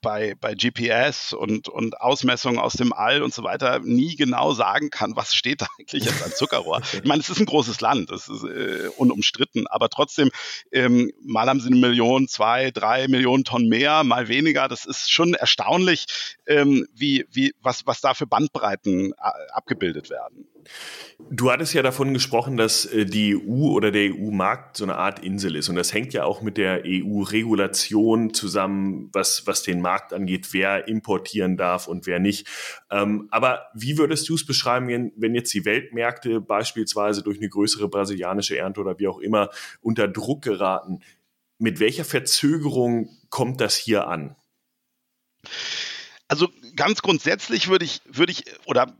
[0.00, 4.90] bei, bei GPS und, und Ausmessungen aus dem All und so weiter nie genau sagen
[4.90, 6.80] kann, was steht da eigentlich jetzt an Zuckerrohr.
[6.92, 10.30] ich meine, es ist ein großes Land, es ist äh, unumstritten, aber trotzdem,
[10.72, 14.68] ähm, mal haben sie eine Million, zwei, drei Millionen Tonnen mehr, mal weniger.
[14.68, 16.06] Das ist schon erstaunlich,
[16.46, 20.46] ähm, wie, wie, was, was da für Bandbreiten äh, abgebildet werden.
[21.28, 25.18] Du hattest ja davon gesprochen, dass äh, die EU oder der EU-Markt so eine Art
[25.20, 25.68] Insel ist.
[25.68, 30.88] Und das hängt ja auch mit der EU-Regulation zusammen, was, was den Markt angeht, wer
[30.88, 32.46] importieren darf und wer nicht.
[32.90, 37.88] Ähm, aber wie würdest du es beschreiben, wenn jetzt die Weltmärkte beispielsweise durch eine größere
[37.88, 39.50] brasilianische Ernte oder wie auch immer
[39.82, 41.00] unter Druck geraten?
[41.58, 44.36] Mit welcher Verzögerung kommt das hier an?
[46.28, 48.94] Also ganz grundsätzlich würde ich, würde ich, oder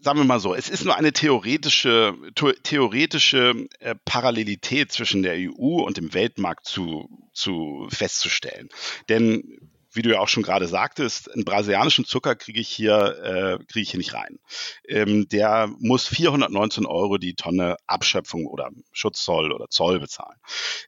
[0.00, 2.16] sagen wir mal so, es ist nur eine theoretische,
[2.62, 8.68] theoretische äh, Parallelität zwischen der EU und dem Weltmarkt zu, zu festzustellen.
[9.08, 9.60] Denn
[9.92, 13.82] wie du ja auch schon gerade sagtest, einen brasilianischen Zucker kriege ich hier äh, kriege
[13.82, 14.38] ich hier nicht rein.
[14.86, 20.38] Ähm, der muss 419 Euro die Tonne Abschöpfung oder Schutzzoll oder Zoll bezahlen.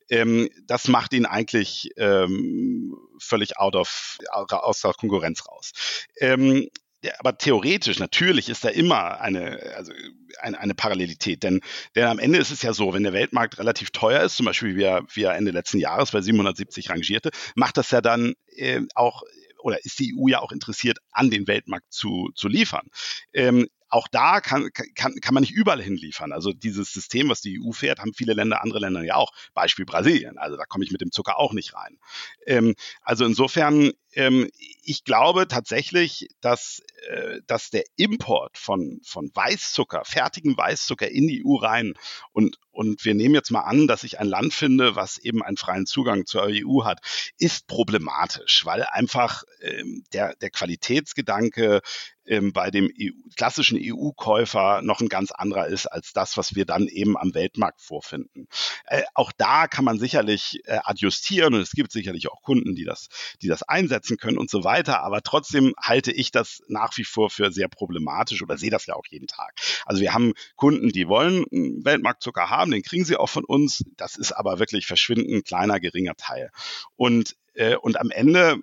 [0.09, 5.73] Ähm, das macht ihn eigentlich ähm, völlig out of aus der Konkurrenz raus.
[6.19, 6.69] Ähm,
[7.03, 9.93] ja, aber theoretisch, natürlich ist da immer eine, also
[10.41, 11.43] eine, eine Parallelität.
[11.43, 11.61] Denn,
[11.97, 14.77] denn am Ende ist es ja so, wenn der Weltmarkt relativ teuer ist, zum Beispiel
[14.77, 18.83] wie er, wie er Ende letzten Jahres bei 770 rangierte, macht das ja dann äh,
[18.95, 19.23] auch
[19.63, 22.89] oder ist die EU ja auch interessiert, an den Weltmarkt zu, zu liefern.
[23.33, 26.33] Ähm, auch da kann, kann, kann man nicht überall hinliefern.
[26.33, 29.33] Also dieses System, was die EU fährt, haben viele Länder, andere Länder ja auch.
[29.53, 30.39] Beispiel Brasilien.
[30.39, 31.99] Also da komme ich mit dem Zucker auch nicht rein.
[32.47, 34.49] Ähm, also insofern, ähm,
[34.85, 41.45] ich glaube tatsächlich, dass, äh, dass der Import von, von Weißzucker, fertigen Weißzucker in die
[41.45, 41.95] EU rein
[42.33, 45.57] und, und wir nehmen jetzt mal an, dass ich ein Land finde, was eben einen
[45.57, 47.01] freien Zugang zur EU hat,
[47.39, 51.81] ist problematisch, weil einfach ähm, der, der Qualitätsgedanke
[52.27, 56.65] ähm, bei dem EU, klassischen EU-Käufer noch ein ganz anderer ist als das, was wir
[56.65, 58.49] dann eben am Weltmarkt vorfinden.
[58.87, 62.85] Äh, auch da kann man sicherlich äh, adjustieren und es gibt sicherlich auch Kunden, die
[62.85, 63.09] das,
[63.43, 65.03] die das einsetzen können und so weiter.
[65.03, 68.95] Aber trotzdem halte ich das nach wie vor für sehr problematisch oder sehe das ja
[68.95, 69.55] auch jeden Tag.
[69.87, 73.85] Also wir haben Kunden, die wollen Weltmarktzucker haben, den kriegen sie auch von uns.
[73.97, 76.51] Das ist aber wirklich verschwindend kleiner, geringer Teil.
[76.97, 78.63] Und äh, und am Ende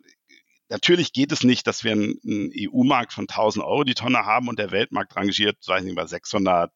[0.71, 4.60] Natürlich geht es nicht, dass wir einen, EU-Markt von 1000 Euro die Tonne haben und
[4.60, 6.71] der Weltmarkt rangiert, weiß nicht, bei 600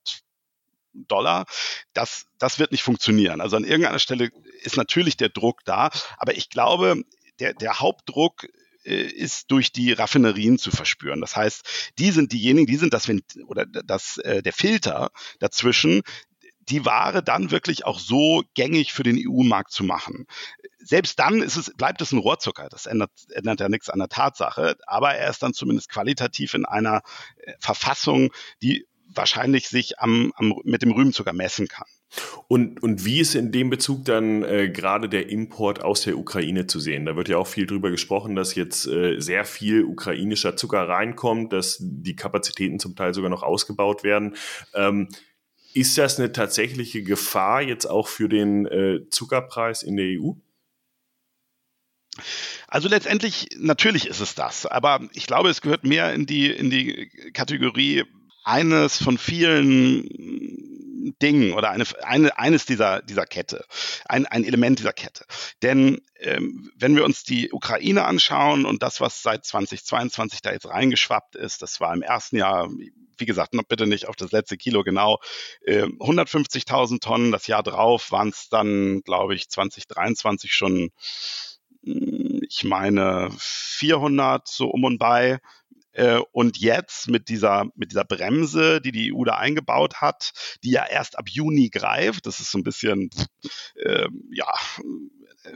[0.94, 1.46] Dollar.
[1.94, 3.40] Das, das wird nicht funktionieren.
[3.40, 7.04] Also an irgendeiner Stelle ist natürlich der Druck da, aber ich glaube,
[7.40, 8.48] der, der Hauptdruck
[8.84, 11.22] äh, ist durch die Raffinerien zu verspüren.
[11.22, 13.10] Das heißt, die sind diejenigen, die sind das
[13.46, 16.02] oder das äh, der Filter dazwischen,
[16.70, 20.26] die Ware dann wirklich auch so gängig für den EU-Markt zu machen
[20.84, 22.68] selbst dann ist es, bleibt es ein Rohrzucker.
[22.70, 24.76] Das ändert, ändert ja nichts an der Tatsache.
[24.86, 27.02] Aber er ist dann zumindest qualitativ in einer
[27.38, 31.88] äh, Verfassung, die wahrscheinlich sich am, am, mit dem Rübenzucker messen kann.
[32.48, 36.68] Und, und wie ist in dem Bezug dann äh, gerade der Import aus der Ukraine
[36.68, 37.06] zu sehen?
[37.06, 41.54] Da wird ja auch viel drüber gesprochen, dass jetzt äh, sehr viel ukrainischer Zucker reinkommt,
[41.54, 44.36] dass die Kapazitäten zum Teil sogar noch ausgebaut werden.
[44.76, 45.10] Ähm,
[45.74, 50.34] ist das eine tatsächliche Gefahr jetzt auch für den äh, Zuckerpreis in der EU?
[52.68, 56.70] Also letztendlich, natürlich ist es das, aber ich glaube, es gehört mehr in die, in
[56.70, 58.04] die Kategorie
[58.44, 60.73] eines von vielen
[61.22, 63.66] Dingen oder eine, eine, eines dieser, dieser Kette,
[64.06, 65.26] ein, ein Element dieser Kette.
[65.62, 70.68] Denn ähm, wenn wir uns die Ukraine anschauen und das, was seit 2022 da jetzt
[70.68, 72.70] reingeschwappt ist, das war im ersten Jahr,
[73.18, 75.20] wie gesagt, noch bitte nicht auf das letzte Kilo genau,
[75.66, 80.92] äh, 150.000 Tonnen, das Jahr drauf waren es dann, glaube ich, 2023 schon
[81.86, 85.40] ich meine 400 so um und bei.
[85.94, 90.72] Äh, und jetzt mit dieser, mit dieser Bremse, die die EU da eingebaut hat, die
[90.72, 93.10] ja erst ab Juni greift, das ist so ein bisschen,
[93.76, 94.54] äh, ja,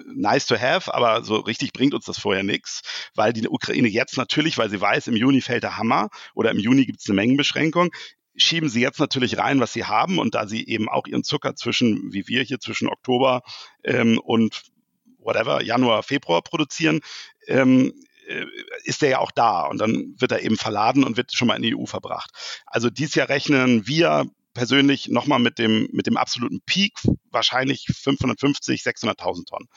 [0.05, 2.81] nice to have, aber so richtig bringt uns das vorher nichts,
[3.15, 6.59] weil die Ukraine jetzt natürlich, weil sie weiß, im Juni fällt der Hammer oder im
[6.59, 7.89] Juni gibt es eine Mengenbeschränkung,
[8.35, 11.55] schieben sie jetzt natürlich rein, was sie haben und da sie eben auch ihren Zucker
[11.55, 13.41] zwischen, wie wir hier zwischen Oktober
[13.83, 14.63] ähm, und
[15.19, 17.01] whatever, Januar, Februar produzieren,
[17.47, 18.06] ähm, äh,
[18.83, 21.55] ist der ja auch da und dann wird er eben verladen und wird schon mal
[21.55, 22.31] in die EU verbracht.
[22.65, 26.93] Also dies Jahr rechnen wir persönlich nochmal mit dem, mit dem absoluten Peak,
[27.29, 29.67] wahrscheinlich 550, 600.000 Tonnen.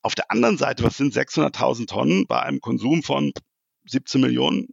[0.00, 3.32] Auf der anderen Seite, was sind 600.000 Tonnen bei einem Konsum von
[3.86, 4.68] 17 Millionen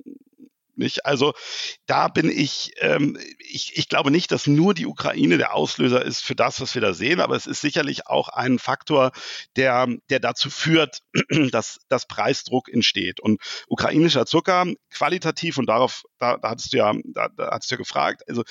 [0.79, 1.05] nicht?
[1.05, 1.33] Also
[1.85, 6.21] da bin ich, ähm, ich, ich glaube nicht, dass nur die Ukraine der Auslöser ist
[6.21, 9.11] für das, was wir da sehen, aber es ist sicherlich auch ein Faktor,
[9.55, 10.99] der, der dazu führt,
[11.51, 13.19] dass, dass Preisdruck entsteht.
[13.19, 17.75] Und ukrainischer Zucker qualitativ, und darauf, da, da hattest du ja, da, da hattest du
[17.75, 18.43] ja gefragt, also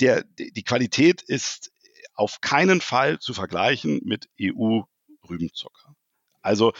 [0.00, 1.70] der, die Qualität ist
[2.14, 5.94] auf keinen Fall zu vergleichen mit EU-Rübenzucker.
[6.44, 6.72] Also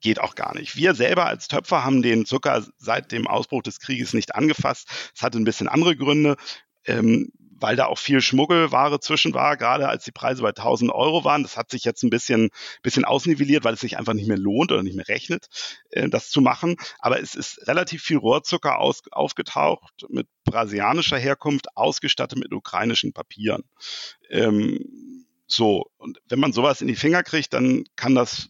[0.00, 0.76] geht auch gar nicht.
[0.76, 4.88] Wir selber als Töpfer haben den Zucker seit dem Ausbruch des Krieges nicht angefasst.
[5.14, 6.36] Es hatte ein bisschen andere Gründe.
[6.84, 7.30] Ähm,
[7.60, 11.42] weil da auch viel Schmuggelware zwischen war, gerade als die Preise bei 1000 Euro waren.
[11.42, 12.48] Das hat sich jetzt ein bisschen,
[12.82, 15.48] bisschen ausnivelliert, weil es sich einfach nicht mehr lohnt oder nicht mehr rechnet,
[15.90, 16.76] äh, das zu machen.
[16.98, 23.64] Aber es ist relativ viel Rohrzucker aus, aufgetaucht mit brasilianischer Herkunft, ausgestattet mit ukrainischen Papieren.
[24.30, 28.48] Ähm, so, und wenn man sowas in die Finger kriegt, dann kann das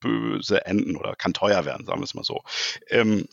[0.00, 2.42] böse enden oder kann teuer werden, sagen wir es mal so.
[2.88, 3.26] Ähm,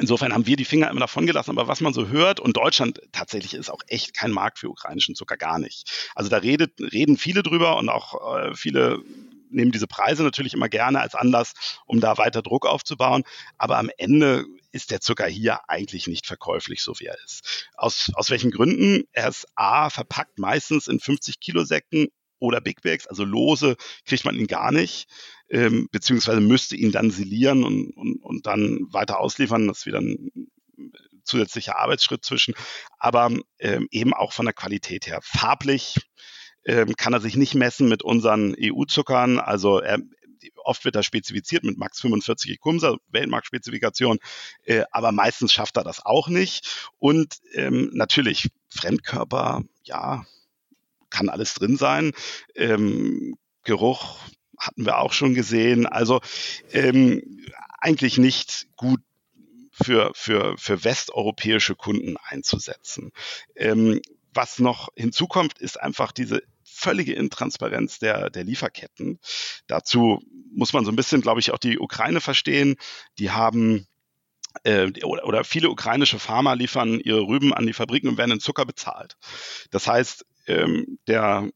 [0.00, 3.00] Insofern haben wir die Finger immer davon gelassen, aber was man so hört, und Deutschland
[3.10, 6.08] tatsächlich ist auch echt kein Markt für ukrainischen Zucker, gar nicht.
[6.14, 9.02] Also da redet, reden viele drüber und auch äh, viele
[9.50, 11.54] nehmen diese Preise natürlich immer gerne als Anlass,
[11.86, 13.24] um da weiter Druck aufzubauen.
[13.56, 17.66] Aber am Ende ist der Zucker hier eigentlich nicht verkäuflich, so wie er ist.
[17.74, 19.04] Aus, aus welchen Gründen?
[19.12, 24.24] Er ist A, verpackt meistens in 50 Kilo Säcken oder Big Bags, also lose kriegt
[24.24, 25.08] man ihn gar nicht,
[25.50, 29.66] ähm, beziehungsweise müsste ihn dann silieren und, und, und dann weiter ausliefern.
[29.68, 30.30] Das ist wieder ein
[31.24, 32.54] zusätzlicher Arbeitsschritt zwischen,
[32.98, 35.20] aber ähm, eben auch von der Qualität her.
[35.22, 35.96] Farblich
[36.64, 39.98] ähm, kann er sich nicht messen mit unseren EU-Zuckern, also er,
[40.64, 44.18] oft wird er spezifiziert mit Max 45 Ekumsa, Weltmarktspezifikation,
[44.64, 46.90] äh, aber meistens schafft er das auch nicht.
[46.98, 50.24] Und ähm, natürlich Fremdkörper, ja,
[51.10, 52.12] kann alles drin sein.
[52.54, 54.18] Ähm, Geruch
[54.58, 55.86] hatten wir auch schon gesehen.
[55.86, 56.20] Also
[56.72, 57.22] ähm,
[57.80, 59.00] eigentlich nicht gut
[59.70, 63.12] für, für, für westeuropäische Kunden einzusetzen.
[63.54, 64.00] Ähm,
[64.34, 69.18] was noch hinzukommt, ist einfach diese völlige Intransparenz der, der Lieferketten.
[69.66, 72.76] Dazu muss man so ein bisschen, glaube ich, auch die Ukraine verstehen.
[73.18, 73.86] Die haben
[74.64, 78.40] äh, oder, oder viele ukrainische Farmer liefern ihre Rüben an die Fabriken und werden in
[78.40, 79.16] Zucker bezahlt.
[79.70, 81.48] Das heißt, ähm, der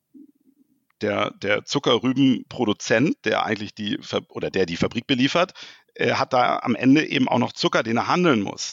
[1.02, 5.52] der, der Zuckerrübenproduzent, der eigentlich die oder der die Fabrik beliefert,
[5.94, 8.72] äh, hat da am Ende eben auch noch Zucker, den er handeln muss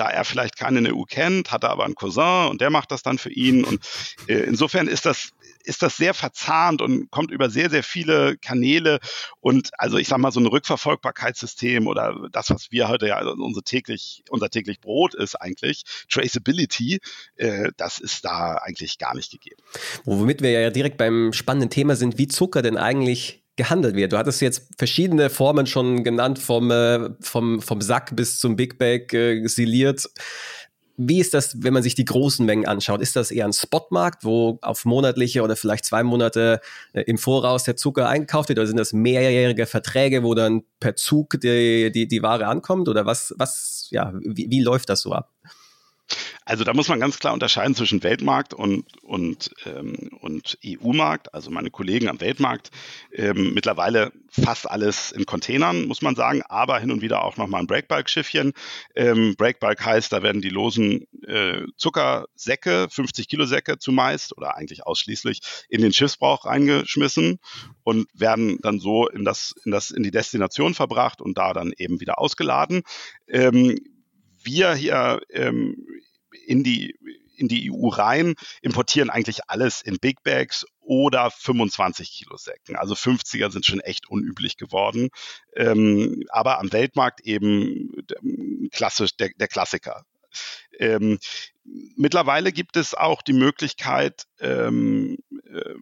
[0.00, 2.70] da er vielleicht keinen in der EU kennt, hat er aber einen Cousin und der
[2.70, 3.64] macht das dann für ihn.
[3.64, 3.80] Und
[4.26, 5.32] äh, insofern ist das
[5.62, 8.98] ist das sehr verzahnt und kommt über sehr, sehr viele Kanäle.
[9.40, 13.32] Und also ich sage mal, so ein Rückverfolgbarkeitssystem oder das, was wir heute ja also
[13.32, 17.00] unser täglich, unser täglich Brot ist eigentlich, Traceability,
[17.36, 19.60] äh, das ist da eigentlich gar nicht gegeben.
[20.04, 24.12] Womit wir ja direkt beim spannenden Thema sind, wie Zucker denn eigentlich gehandelt wird.
[24.12, 28.78] Du hattest jetzt verschiedene Formen schon genannt, vom, äh, vom, vom Sack bis zum Big
[28.78, 30.08] Bag äh, siliert.
[30.96, 33.02] Wie ist das, wenn man sich die großen Mengen anschaut?
[33.02, 36.60] Ist das eher ein Spotmarkt, wo auf monatliche oder vielleicht zwei Monate
[36.94, 38.58] äh, im Voraus der Zucker einkauft wird?
[38.58, 42.88] Oder sind das mehrjährige Verträge, wo dann per Zug die, die, die Ware ankommt?
[42.88, 45.30] Oder was, was, ja, wie, wie läuft das so ab?
[46.50, 51.32] Also da muss man ganz klar unterscheiden zwischen Weltmarkt und, und, ähm, und EU-Markt.
[51.32, 52.72] Also meine Kollegen am Weltmarkt
[53.12, 57.60] ähm, mittlerweile fast alles in Containern, muss man sagen, aber hin und wieder auch nochmal
[57.60, 58.52] ein Breakbulk-Schiffchen.
[58.96, 64.84] Ähm, Breakbulk heißt, da werden die losen äh, Zuckersäcke, 50 Kilo Säcke zumeist oder eigentlich
[64.84, 67.38] ausschließlich in den Schiffsbrauch reingeschmissen
[67.84, 71.72] und werden dann so in das, in das, in die Destination verbracht und da dann
[71.76, 72.82] eben wieder ausgeladen.
[73.28, 73.78] Ähm,
[74.42, 75.76] wir hier ähm,
[76.46, 76.96] in die
[77.40, 82.76] in die EU rein, importieren eigentlich alles in Big Bags oder 25 Kilo Säcken.
[82.76, 85.08] Also 50er sind schon echt unüblich geworden.
[85.56, 87.92] Ähm, aber am Weltmarkt eben
[88.72, 90.04] klassisch der, der Klassiker.
[90.78, 91.18] Ähm,
[91.96, 95.74] mittlerweile gibt es auch die Möglichkeit, ähm, äh,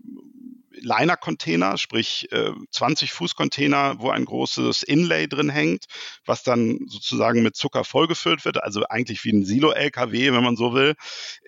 [0.82, 5.86] Liner-Container, sprich äh, 20 Fuß Container, wo ein großes Inlay drin hängt,
[6.24, 10.74] was dann sozusagen mit Zucker vollgefüllt wird, also eigentlich wie ein Silo-LKW, wenn man so
[10.74, 10.94] will.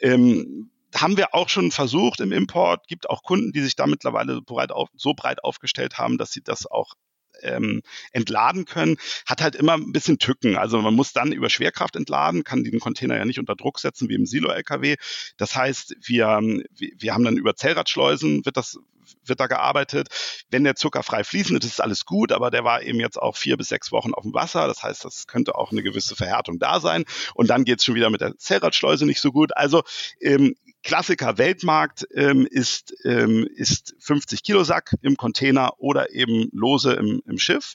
[0.00, 2.86] Ähm, haben wir auch schon versucht im Import.
[2.88, 6.42] Gibt auch Kunden, die sich da mittlerweile breit auf, so breit aufgestellt haben, dass sie
[6.42, 6.94] das auch
[7.42, 10.56] ähm, entladen können, hat halt immer ein bisschen Tücken.
[10.56, 14.08] Also man muss dann über Schwerkraft entladen, kann den Container ja nicht unter Druck setzen
[14.08, 14.96] wie im Silo-LKW.
[15.36, 16.40] Das heißt, wir,
[16.76, 18.78] wir haben dann über Zellradschleusen wird das
[19.24, 20.08] wird da gearbeitet.
[20.50, 23.36] Wenn der Zucker frei fließend ist, ist alles gut, aber der war eben jetzt auch
[23.36, 24.66] vier bis sechs Wochen auf dem Wasser.
[24.66, 27.04] Das heißt, das könnte auch eine gewisse Verhärtung da sein.
[27.34, 29.56] Und dann geht es schon wieder mit der Zellradschleuse nicht so gut.
[29.56, 29.82] Also
[30.20, 36.94] ähm, Klassiker Weltmarkt ähm, ist, ähm, ist 50 Kilo Sack im Container oder eben lose
[36.94, 37.74] im, im Schiff.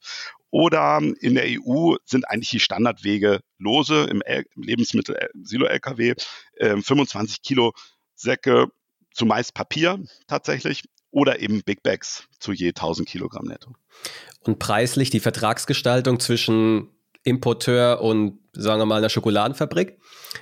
[0.50, 6.14] Oder in der EU sind eigentlich die Standardwege lose im, im Lebensmittel-Silo-LKW
[6.56, 7.74] äh, 25 Kilo
[8.16, 8.68] Säcke,
[9.14, 10.84] zumeist Papier tatsächlich,
[11.16, 13.74] oder eben Big Bags zu je 1000 Kilogramm netto.
[14.42, 16.90] Und preislich die Vertragsgestaltung zwischen
[17.24, 19.98] Importeur und sagen wir mal einer Schokoladenfabrik.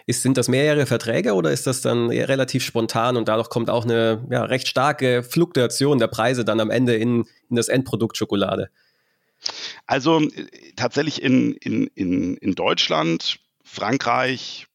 [0.07, 3.85] Ist, sind das mehrere Verträge oder ist das dann relativ spontan und dadurch kommt auch
[3.85, 8.71] eine ja, recht starke Fluktuation der Preise dann am Ende in, in das Endprodukt Schokolade?
[9.85, 14.65] Also äh, tatsächlich in, in, in, in Deutschland, Frankreich,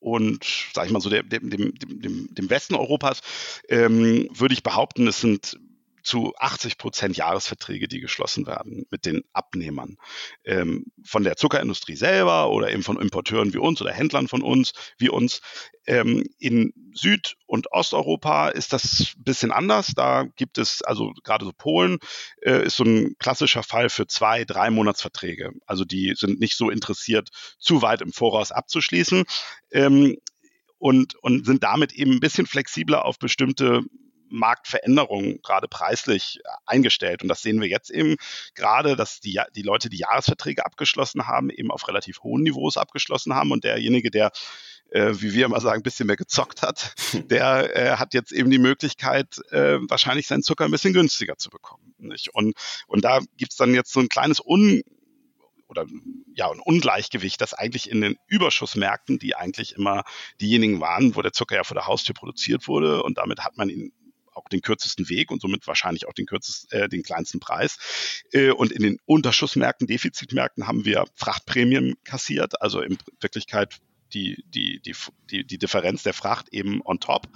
[0.00, 3.20] und sag ich mal so dem, dem, dem, dem Westen Europas
[3.68, 5.58] ähm, würde ich behaupten, es sind
[6.02, 9.96] zu 80 Prozent Jahresverträge, die geschlossen werden mit den Abnehmern.
[10.44, 14.72] Ähm, von der Zuckerindustrie selber oder eben von Importeuren wie uns oder Händlern von uns
[14.98, 15.40] wie uns.
[15.86, 19.88] Ähm, in Süd- und Osteuropa ist das ein bisschen anders.
[19.94, 21.98] Da gibt es, also gerade so Polen
[22.42, 25.52] äh, ist so ein klassischer Fall für zwei, drei Monatsverträge.
[25.66, 29.24] Also die sind nicht so interessiert, zu weit im Voraus abzuschließen.
[29.72, 30.16] Ähm,
[30.80, 33.82] und, und sind damit eben ein bisschen flexibler auf bestimmte
[34.30, 37.22] Marktveränderungen gerade preislich äh, eingestellt.
[37.22, 38.16] Und das sehen wir jetzt eben
[38.54, 43.34] gerade, dass die, die Leute, die Jahresverträge abgeschlossen haben, eben auf relativ hohen Niveaus abgeschlossen
[43.34, 43.52] haben.
[43.52, 44.30] Und derjenige, der
[44.90, 46.94] äh, wie wir immer sagen, ein bisschen mehr gezockt hat,
[47.30, 51.50] der äh, hat jetzt eben die Möglichkeit, äh, wahrscheinlich seinen Zucker ein bisschen günstiger zu
[51.50, 51.94] bekommen.
[51.98, 52.34] Nicht?
[52.34, 52.54] Und,
[52.86, 54.82] und da gibt's dann jetzt so ein kleines Un
[55.68, 55.86] oder
[56.34, 60.02] ja, ein Ungleichgewicht, das eigentlich in den Überschussmärkten, die eigentlich immer
[60.40, 63.68] diejenigen waren, wo der Zucker ja vor der Haustür produziert wurde und damit hat man
[63.68, 63.92] ihn
[64.40, 67.78] auch den kürzesten Weg und somit wahrscheinlich auch den kürzesten, äh, den kleinsten Preis.
[68.32, 73.80] Äh, und in den Unterschussmärkten, Defizitmärkten haben wir Frachtprämien kassiert, also in Wirklichkeit
[74.12, 74.94] die, die, die,
[75.30, 77.28] die, die Differenz der Fracht eben on top.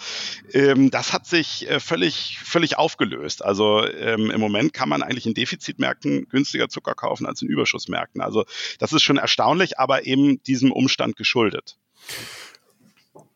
[0.53, 3.45] Ähm, das hat sich äh, völlig, völlig aufgelöst.
[3.45, 8.21] Also ähm, im Moment kann man eigentlich in Defizitmärkten günstiger Zucker kaufen als in Überschussmärkten.
[8.21, 8.45] Also
[8.79, 11.77] das ist schon erstaunlich, aber eben diesem Umstand geschuldet.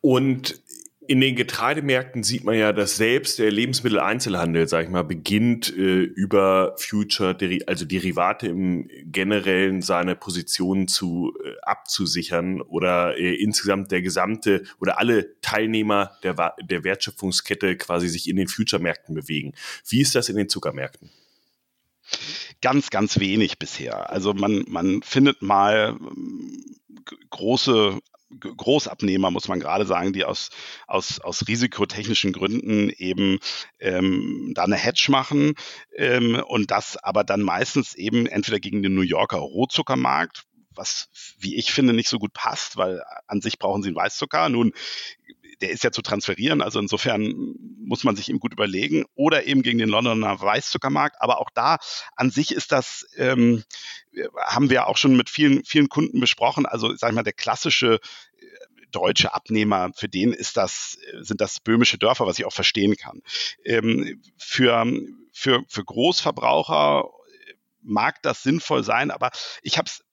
[0.01, 0.61] Und
[1.09, 6.03] in den Getreidemärkten sieht man ja, dass selbst der Lebensmitteleinzelhandel, sag ich mal, beginnt äh,
[6.03, 7.35] über Future,
[7.67, 15.01] also Derivate im Generellen seine Positionen zu äh, abzusichern oder äh, insgesamt der gesamte oder
[15.01, 19.55] alle Teilnehmer der, der Wertschöpfungskette quasi sich in den Future-Märkten bewegen.
[19.89, 21.09] Wie ist das in den Zuckermärkten?
[22.61, 24.11] Ganz, ganz wenig bisher.
[24.11, 26.77] Also man, man findet mal ähm,
[27.31, 27.99] große
[28.31, 30.51] Großabnehmer, muss man gerade sagen, die aus,
[30.87, 33.39] aus, aus risikotechnischen Gründen eben
[33.81, 35.55] ähm, da eine Hedge machen
[35.97, 41.57] ähm, und das aber dann meistens eben entweder gegen den New Yorker Rohzuckermarkt, was, wie
[41.57, 44.49] ich finde, nicht so gut passt, weil an sich brauchen sie einen Weißzucker.
[44.49, 44.73] Nun
[45.61, 47.55] der ist ja zu transferieren, also insofern
[47.89, 49.05] muss man sich eben gut überlegen.
[49.15, 51.17] Oder eben gegen den Londoner Weißzuckermarkt.
[51.21, 51.79] Aber auch da
[52.17, 53.65] an sich ist das, ähm,
[54.37, 56.67] haben wir auch schon mit vielen, vielen Kunden besprochen.
[56.67, 58.47] Also sag ich mal, der klassische äh,
[58.91, 63.23] deutsche Abnehmer, für den ist das, sind das böhmische Dörfer, was ich auch verstehen kann.
[63.65, 64.87] Ähm, für,
[65.33, 67.05] für, für Großverbraucher
[67.83, 69.31] mag das sinnvoll sein, aber
[69.63, 70.05] ich habe es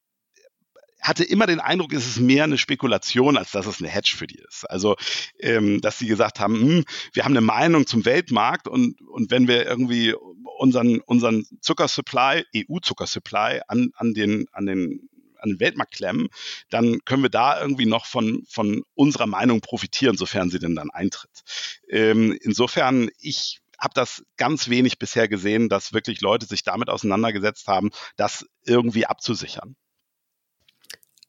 [1.08, 4.28] hatte immer den Eindruck, es ist mehr eine Spekulation, als dass es eine Hedge für
[4.28, 4.70] die ist.
[4.70, 4.96] Also,
[5.39, 9.48] ähm, dass sie gesagt haben, hm, wir haben eine Meinung zum Weltmarkt und, und wenn
[9.48, 10.13] wir irgendwie
[10.58, 16.30] unseren, unseren Zuckersupply, EU-Zuckersupply an, an den, an den an den Weltmarkt klemmen,
[16.72, 20.89] dann können wir da irgendwie noch von, von unserer Meinung profitieren, sofern sie denn dann
[20.89, 21.44] eintritt.
[21.88, 27.68] Ähm, insofern, ich habe das ganz wenig bisher gesehen, dass wirklich Leute sich damit auseinandergesetzt
[27.68, 29.76] haben, das irgendwie abzusichern.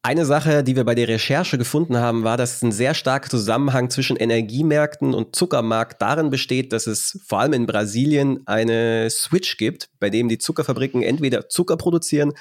[0.07, 3.91] Eine Sache, die wir bei der Recherche gefunden haben, war, dass ein sehr starker Zusammenhang
[3.91, 9.89] zwischen Energiemärkten und Zuckermarkt darin besteht, dass es vor allem in Brasilien eine Switch gibt,
[9.99, 12.35] bei dem die Zuckerfabriken entweder Zucker produzieren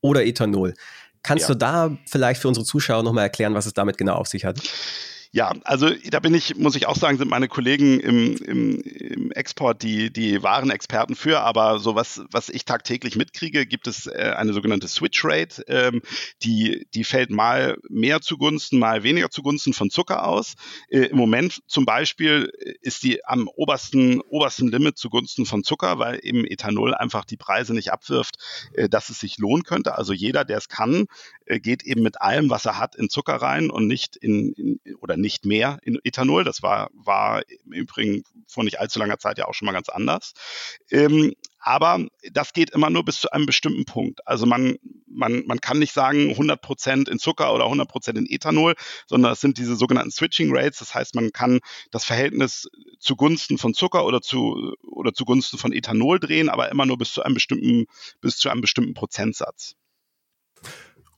[0.00, 0.72] oder Ethanol.
[1.22, 1.54] Kannst ja.
[1.54, 4.58] du da vielleicht für unsere Zuschauer nochmal erklären, was es damit genau auf sich hat?
[5.32, 9.30] Ja, also da bin ich, muss ich auch sagen, sind meine Kollegen im, im, im
[9.30, 14.08] Export die, die wahren Experten für, aber so was, was ich tagtäglich mitkriege, gibt es
[14.08, 16.02] äh, eine sogenannte Switch Rate, ähm,
[16.42, 20.54] die, die fällt mal mehr zugunsten, mal weniger zugunsten von Zucker aus.
[20.88, 22.50] Äh, Im Moment zum Beispiel
[22.82, 27.72] ist die am obersten, obersten Limit zugunsten von Zucker, weil eben Ethanol einfach die Preise
[27.72, 28.34] nicht abwirft,
[28.72, 29.96] äh, dass es sich lohnen könnte.
[29.96, 31.06] Also jeder, der es kann,
[31.46, 34.80] äh, geht eben mit allem, was er hat, in Zucker rein und nicht in, in
[35.00, 36.44] oder nicht mehr in Ethanol.
[36.44, 39.88] Das war, war im Übrigen vor nicht allzu langer Zeit ja auch schon mal ganz
[39.88, 40.32] anders.
[40.90, 44.26] Ähm, aber das geht immer nur bis zu einem bestimmten Punkt.
[44.26, 48.26] Also man, man, man kann nicht sagen 100 Prozent in Zucker oder 100 Prozent in
[48.26, 48.74] Ethanol,
[49.06, 50.78] sondern es sind diese sogenannten Switching Rates.
[50.78, 51.60] Das heißt, man kann
[51.90, 52.68] das Verhältnis
[52.98, 57.22] zugunsten von Zucker oder zu, oder zugunsten von Ethanol drehen, aber immer nur bis zu
[57.22, 57.86] einem bestimmten,
[58.22, 59.76] bis zu einem bestimmten Prozentsatz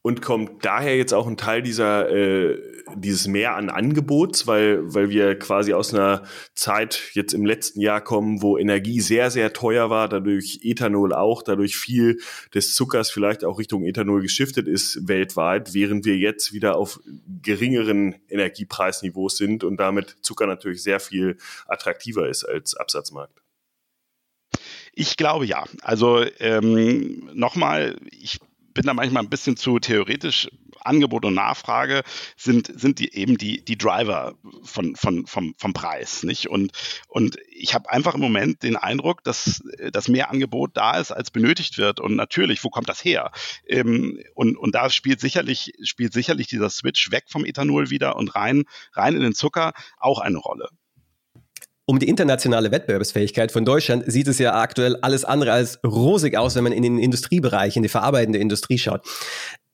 [0.03, 2.59] und kommt daher jetzt auch ein Teil dieser äh,
[2.97, 6.25] dieses Mehr an Angebots, weil weil wir quasi aus einer
[6.55, 11.43] Zeit jetzt im letzten Jahr kommen, wo Energie sehr sehr teuer war, dadurch Ethanol auch,
[11.43, 12.19] dadurch viel
[12.53, 17.01] des Zuckers vielleicht auch Richtung Ethanol geschiftet ist weltweit, während wir jetzt wieder auf
[17.43, 21.37] geringeren Energiepreisniveaus sind und damit Zucker natürlich sehr viel
[21.67, 23.41] attraktiver ist als Absatzmarkt.
[24.95, 25.65] Ich glaube ja.
[25.83, 28.41] Also ähm, nochmal, ich
[28.75, 30.49] bin da manchmal ein bisschen zu theoretisch.
[30.85, 32.03] Angebot und Nachfrage
[32.37, 36.23] sind, sind die eben die, die Driver von, von, vom, vom Preis.
[36.23, 36.49] Nicht?
[36.49, 36.73] Und,
[37.09, 39.63] und ich habe einfach im Moment den Eindruck, dass,
[39.93, 42.01] dass mehr Angebot da ist, als benötigt wird.
[42.01, 43.31] Und natürlich, wo kommt das her?
[43.67, 48.35] Ähm, und, und da spielt sicherlich, spielt sicherlich dieser Switch weg vom Ethanol wieder und
[48.35, 50.69] rein, rein in den Zucker auch eine Rolle.
[51.85, 56.55] Um die internationale Wettbewerbsfähigkeit von Deutschland sieht es ja aktuell alles andere als rosig aus,
[56.55, 59.03] wenn man in den Industriebereich, in die verarbeitende Industrie schaut.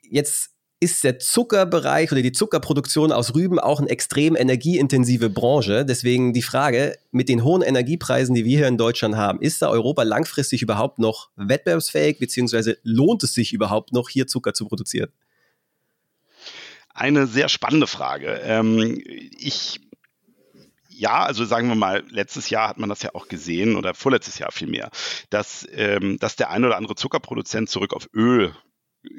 [0.01, 0.51] Jetzt
[0.81, 5.85] ist der Zuckerbereich oder die Zuckerproduktion aus Rüben auch eine extrem energieintensive Branche.
[5.85, 9.69] Deswegen die Frage, mit den hohen Energiepreisen, die wir hier in Deutschland haben, ist da
[9.69, 15.11] Europa langfristig überhaupt noch wettbewerbsfähig, beziehungsweise lohnt es sich überhaupt noch, hier Zucker zu produzieren?
[16.95, 18.41] Eine sehr spannende Frage.
[18.45, 19.81] Ähm, ich
[20.99, 24.39] ja, also sagen wir mal, letztes Jahr hat man das ja auch gesehen oder vorletztes
[24.39, 24.91] Jahr vielmehr,
[25.31, 28.53] dass, ähm, dass der ein oder andere Zuckerproduzent zurück auf Öl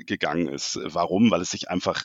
[0.05, 0.79] gegangen ist.
[0.83, 1.31] Warum?
[1.31, 2.03] Weil es sich einfach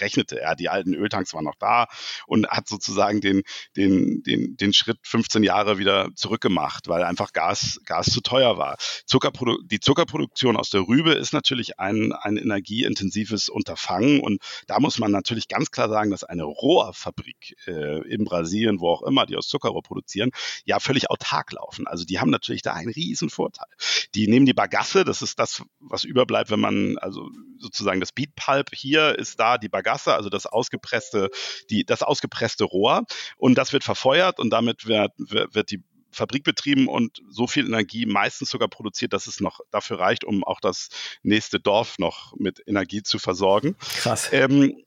[0.00, 0.40] rechnete.
[0.40, 1.86] Ja, die alten Öltanks waren noch da
[2.26, 3.42] und hat sozusagen den,
[3.76, 8.76] den, den, den Schritt 15 Jahre wieder zurückgemacht, weil einfach Gas, Gas zu teuer war.
[9.06, 14.98] Zuckerprodu die Zuckerproduktion aus der Rübe ist natürlich ein, ein energieintensives Unterfangen und da muss
[14.98, 19.36] man natürlich ganz klar sagen, dass eine Rohrfabrik äh, in Brasilien, wo auch immer, die
[19.36, 20.30] aus Zuckerrohr produzieren,
[20.64, 21.86] ja völlig autark laufen.
[21.86, 23.68] Also die haben natürlich da einen riesen Vorteil.
[24.14, 27.19] Die nehmen die Bagasse, das ist das, was überbleibt, wenn man, also
[27.58, 31.30] sozusagen das Beat Pulp hier ist da die Bagasse Gasse, also das ausgepresste,
[31.68, 33.04] die, das ausgepresste Rohr.
[33.36, 38.04] Und das wird verfeuert und damit wird, wird die Fabrik betrieben und so viel Energie
[38.04, 40.88] meistens sogar produziert, dass es noch dafür reicht, um auch das
[41.22, 43.76] nächste Dorf noch mit Energie zu versorgen.
[43.78, 44.28] Krass.
[44.32, 44.82] Ähm,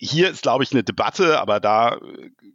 [0.00, 1.98] hier ist, glaube ich, eine Debatte, aber da,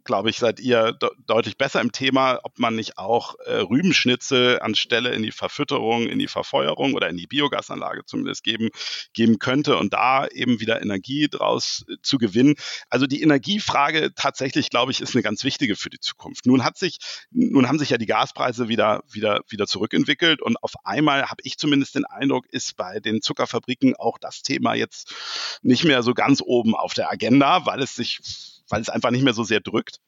[0.04, 4.60] glaube ich, seid ihr de deutlich besser im Thema, ob man nicht auch äh, Rübenschnitzel
[4.60, 8.70] anstelle in die Verfütterung, in die Verfeuerung oder in die Biogasanlage zumindest geben,
[9.12, 12.54] geben könnte und da eben wieder Energie draus äh, zu gewinnen.
[12.88, 16.46] Also die Energiefrage tatsächlich, glaube ich, ist eine ganz wichtige für die Zukunft.
[16.46, 16.98] Nun hat sich,
[17.30, 21.58] nun haben sich ja die Gaspreise wieder, wieder, wieder zurückentwickelt und auf einmal habe ich
[21.58, 25.14] zumindest den Eindruck, ist bei den Zuckerfabriken auch das Thema jetzt
[25.62, 28.20] nicht mehr so ganz oben auf der Agenda Agenda, weil es sich,
[28.68, 30.00] weil es einfach nicht mehr so sehr drückt.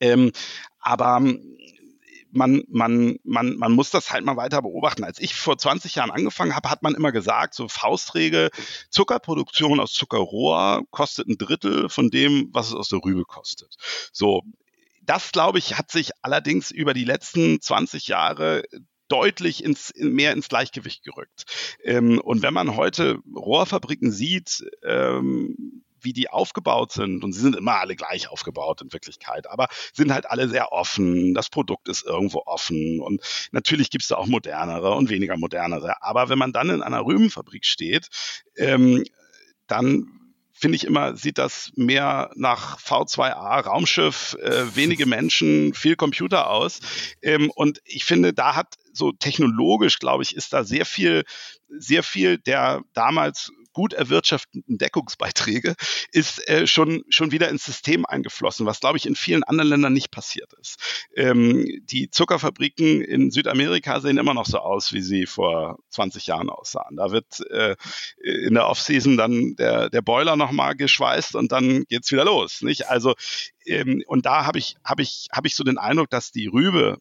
[0.00, 0.32] Ähm,
[0.78, 1.20] aber
[2.30, 5.02] man, man, man, man muss das halt mal weiter beobachten.
[5.02, 8.50] Als ich vor 20 Jahren angefangen habe, hat man immer gesagt, so Faustregel,
[8.90, 13.76] Zuckerproduktion aus Zuckerrohr kostet ein Drittel von dem, was es aus der Rübe kostet.
[14.12, 14.42] So,
[15.02, 18.62] das, glaube ich, hat sich allerdings über die letzten 20 Jahre
[19.08, 21.46] deutlich ins, mehr ins Gleichgewicht gerückt.
[21.82, 27.24] Ähm, und wenn man heute Rohrfabriken sieht, ähm, wie die aufgebaut sind.
[27.24, 31.34] Und sie sind immer alle gleich aufgebaut in Wirklichkeit, aber sind halt alle sehr offen.
[31.34, 33.00] Das Produkt ist irgendwo offen.
[33.00, 33.22] Und
[33.52, 36.02] natürlich gibt es da auch modernere und weniger modernere.
[36.02, 38.08] Aber wenn man dann in einer Rübenfabrik steht,
[38.56, 39.04] ähm,
[39.66, 40.18] dann
[40.58, 46.80] finde ich immer, sieht das mehr nach V2A, Raumschiff, äh, wenige Menschen, viel Computer aus.
[47.22, 51.24] Ähm, und ich finde, da hat so technologisch, glaube ich, ist da sehr viel,
[51.68, 55.76] sehr viel der damals gut erwirtschafteten Deckungsbeiträge
[56.10, 59.92] ist äh, schon, schon wieder ins System eingeflossen, was, glaube ich, in vielen anderen Ländern
[59.92, 61.06] nicht passiert ist.
[61.14, 66.50] Ähm, die Zuckerfabriken in Südamerika sehen immer noch so aus, wie sie vor 20 Jahren
[66.50, 66.96] aussahen.
[66.96, 67.76] Da wird äh,
[68.20, 72.62] in der Offseason dann der, der Boiler nochmal geschweißt und dann geht's wieder los.
[72.62, 72.88] Nicht?
[72.88, 73.14] Also
[73.64, 76.98] ähm, und da habe ich, habe ich, habe ich so den Eindruck, dass die Rübe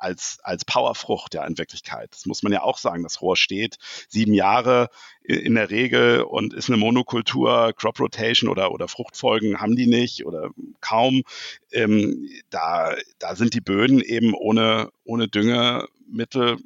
[0.00, 2.10] als, als Powerfrucht ja in Wirklichkeit.
[2.12, 3.02] Das muss man ja auch sagen.
[3.02, 3.76] Das Rohr steht
[4.08, 4.88] sieben Jahre
[5.22, 10.24] in der Regel und ist eine Monokultur, Crop Rotation oder, oder Fruchtfolgen haben die nicht
[10.24, 11.22] oder kaum.
[11.70, 16.56] Ähm, da, da sind die Böden eben ohne, ohne Düngemittel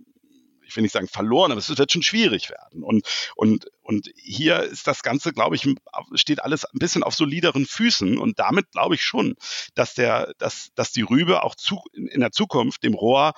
[0.74, 2.82] ich will nicht sagen verloren, aber es wird schon schwierig werden.
[2.82, 3.06] Und,
[3.36, 5.68] und, und hier ist das Ganze, glaube ich,
[6.14, 8.18] steht alles ein bisschen auf solideren Füßen.
[8.18, 9.36] Und damit glaube ich schon,
[9.76, 13.34] dass der, dass, dass die Rübe auch zu, in der Zukunft dem Rohr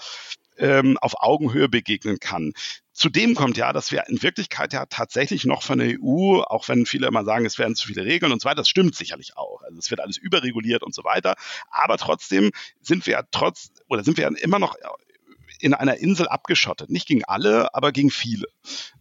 [0.56, 2.54] ähm, auf Augenhöhe begegnen kann.
[2.94, 6.86] Zudem kommt ja, dass wir in Wirklichkeit ja tatsächlich noch von der EU, auch wenn
[6.86, 9.60] viele immer sagen, es werden zu viele Regeln und so weiter, das stimmt sicherlich auch.
[9.60, 11.34] Also es wird alles überreguliert und so weiter.
[11.68, 14.74] Aber trotzdem sind wir ja trotz oder sind wir ja immer noch
[15.60, 16.90] in einer Insel abgeschottet.
[16.90, 18.46] Nicht gegen alle, aber gegen viele.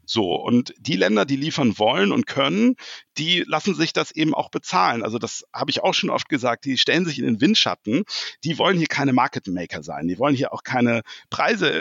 [0.05, 2.75] So, und die Länder, die liefern wollen und können,
[3.17, 5.03] die lassen sich das eben auch bezahlen.
[5.03, 8.03] Also das habe ich auch schon oft gesagt, die stellen sich in den Windschatten,
[8.43, 11.71] die wollen hier keine Market Maker sein, die wollen hier auch keine Preise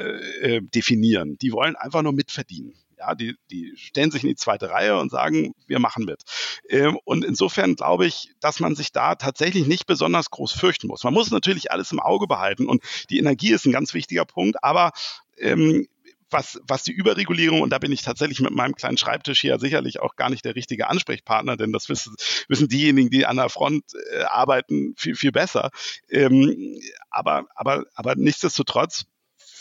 [0.41, 2.75] äh, definieren, die wollen einfach nur mitverdienen.
[2.99, 6.23] Ja, die, die stellen sich in die zweite Reihe und sagen, wir machen mit.
[6.69, 11.05] Ähm, und insofern glaube ich, dass man sich da tatsächlich nicht besonders groß fürchten muss.
[11.05, 14.63] Man muss natürlich alles im Auge behalten und die Energie ist ein ganz wichtiger Punkt,
[14.63, 14.93] aber
[15.39, 15.87] ähm,
[16.31, 20.01] was, was die Überregulierung, und da bin ich tatsächlich mit meinem kleinen Schreibtisch hier sicherlich
[20.01, 22.17] auch gar nicht der richtige Ansprechpartner, denn das wissen,
[22.49, 25.71] wissen diejenigen, die an der Front äh, arbeiten, viel, viel besser.
[26.11, 26.81] Ähm,
[27.11, 29.05] aber, aber, aber nichtsdestotrotz,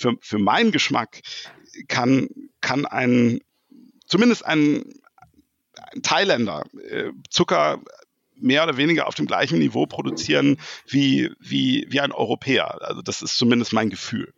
[0.04, 1.22] für, für meinen Geschmack
[1.88, 2.28] kann,
[2.62, 3.40] kann ein,
[4.06, 4.84] zumindest ein,
[5.94, 7.82] ein Thailänder äh, Zucker
[8.36, 10.58] mehr oder weniger auf dem gleichen Niveau produzieren
[10.88, 12.82] wie, wie, wie ein Europäer.
[12.82, 14.34] Also das ist zumindest mein Gefühl.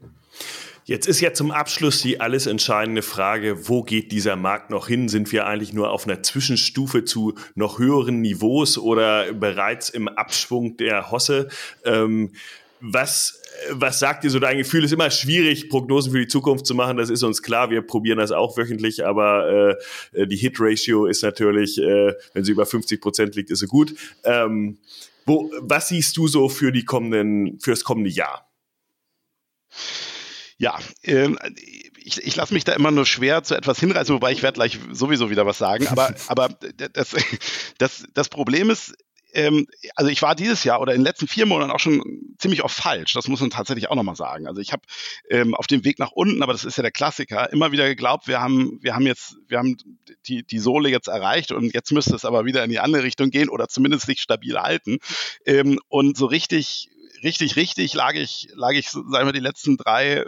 [0.87, 5.09] Jetzt ist ja zum Abschluss die alles entscheidende Frage, wo geht dieser Markt noch hin?
[5.09, 10.77] Sind wir eigentlich nur auf einer Zwischenstufe zu noch höheren Niveaus oder bereits im Abschwung
[10.77, 11.49] der Hosse?
[11.85, 12.33] Ähm,
[12.87, 14.83] was, was sagt dir so dein Gefühl?
[14.83, 16.97] Es ist immer schwierig, Prognosen für die Zukunft zu machen.
[16.97, 17.69] Das ist uns klar.
[17.69, 19.77] Wir probieren das auch wöchentlich, aber
[20.13, 23.95] äh, die Hit-Ratio ist natürlich, äh, wenn sie über 50 Prozent liegt, ist sie gut.
[24.23, 24.77] Ähm,
[25.25, 28.47] wo, was siehst du so für die kommenden, für das kommende Jahr?
[30.57, 31.39] Ja, ähm,
[31.97, 34.79] ich, ich lasse mich da immer nur schwer zu etwas hinreißen, wobei ich werde gleich
[34.91, 35.87] sowieso wieder was sagen.
[35.87, 36.49] Aber, aber
[36.93, 37.15] das,
[37.79, 38.93] das, das Problem ist,
[39.35, 42.01] ähm, also ich war dieses Jahr oder in den letzten vier Monaten auch schon
[42.39, 43.13] ziemlich oft falsch.
[43.13, 44.47] Das muss man tatsächlich auch nochmal sagen.
[44.47, 44.83] Also ich habe
[45.29, 48.27] ähm, auf dem Weg nach unten, aber das ist ja der Klassiker, immer wieder geglaubt,
[48.27, 49.77] wir haben, wir haben jetzt, wir haben
[50.27, 53.29] die, die Sohle jetzt erreicht und jetzt müsste es aber wieder in die andere Richtung
[53.29, 54.99] gehen oder zumindest sich stabil halten.
[55.45, 56.89] Ähm, und so richtig,
[57.23, 60.23] richtig, richtig lag ich, lag ich, sagen wir, die letzten drei,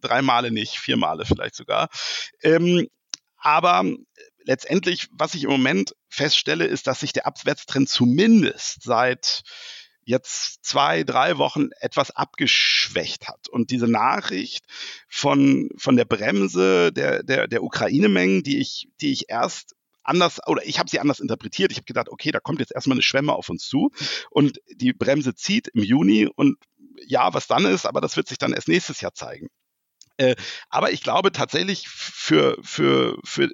[0.00, 1.88] drei Male nicht, vier Male vielleicht sogar.
[2.42, 2.88] Ähm,
[3.36, 3.84] aber
[4.44, 9.42] letztendlich, was ich im Moment feststelle, ist, dass sich der Abwärtstrend zumindest seit
[10.02, 13.48] jetzt zwei, drei Wochen etwas abgeschwächt hat.
[13.48, 14.64] Und diese Nachricht
[15.08, 20.66] von, von der Bremse der, der, der Ukraine-Mengen, die ich, die ich erst anders oder
[20.66, 21.70] ich habe sie anders interpretiert.
[21.70, 23.90] Ich habe gedacht, okay, da kommt jetzt erstmal eine Schwemme auf uns zu
[24.30, 26.58] und die Bremse zieht im Juni und
[27.06, 29.48] ja, was dann ist, aber das wird sich dann erst nächstes Jahr zeigen.
[30.16, 30.36] Äh,
[30.68, 33.50] aber ich glaube tatsächlich für, für, für, für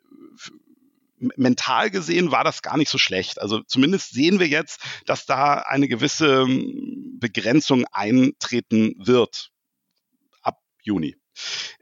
[1.18, 3.40] mental gesehen war das gar nicht so schlecht.
[3.40, 6.46] Also zumindest sehen wir jetzt, dass da eine gewisse
[7.18, 9.50] Begrenzung eintreten wird
[10.42, 11.16] ab Juni.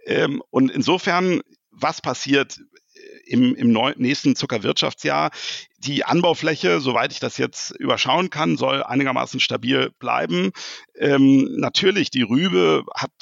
[0.07, 2.59] Ähm, und insofern, was passiert
[2.95, 5.30] äh, im, im nächsten Zuckerwirtschaftsjahr?
[5.78, 10.53] Die Anbaufläche, soweit ich das jetzt überschauen kann, soll einigermaßen stabil bleiben.
[10.97, 13.12] Ähm, natürlich, die Rübe hat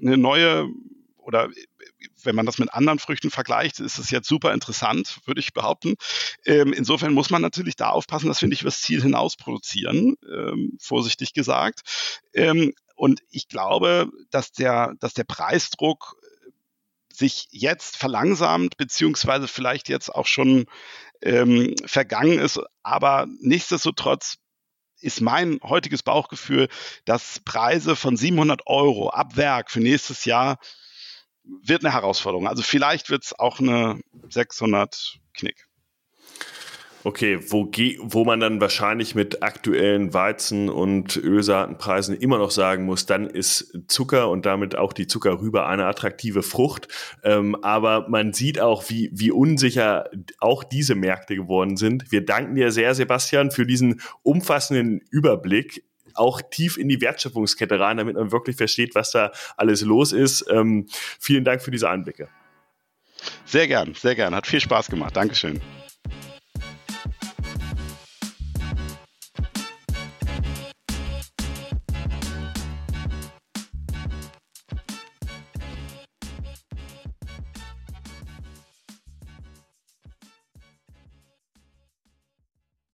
[0.00, 0.68] eine neue
[1.28, 1.50] oder
[2.24, 5.96] wenn man das mit anderen Früchten vergleicht, ist es jetzt super interessant, würde ich behaupten.
[6.46, 10.78] Ähm, insofern muss man natürlich da aufpassen, dass wir nicht übers Ziel hinaus produzieren, ähm,
[10.80, 11.82] vorsichtig gesagt.
[12.32, 16.16] Ähm, und ich glaube, dass der, dass der Preisdruck
[17.12, 20.64] sich jetzt verlangsamt, beziehungsweise vielleicht jetzt auch schon
[21.20, 22.58] ähm, vergangen ist.
[22.82, 24.38] Aber nichtsdestotrotz
[25.00, 26.68] ist mein heutiges Bauchgefühl,
[27.04, 30.58] dass Preise von 700 Euro ab Werk für nächstes Jahr
[31.62, 32.46] wird eine Herausforderung.
[32.46, 35.68] Also vielleicht wird es auch eine 600 Knick.
[37.04, 37.70] Okay, wo,
[38.02, 43.78] wo man dann wahrscheinlich mit aktuellen Weizen- und Ölsaatenpreisen immer noch sagen muss, dann ist
[43.86, 46.88] Zucker und damit auch die Zuckerrübe eine attraktive Frucht.
[47.22, 52.10] Ähm, aber man sieht auch, wie, wie unsicher auch diese Märkte geworden sind.
[52.10, 55.84] Wir danken dir sehr, Sebastian, für diesen umfassenden Überblick
[56.18, 60.44] auch tief in die Wertschöpfungskette rein, damit man wirklich versteht, was da alles los ist.
[60.50, 60.86] Ähm,
[61.20, 62.28] vielen Dank für diese Einblicke.
[63.44, 64.34] Sehr gern, sehr gern.
[64.34, 65.16] Hat viel Spaß gemacht.
[65.16, 65.60] Dankeschön.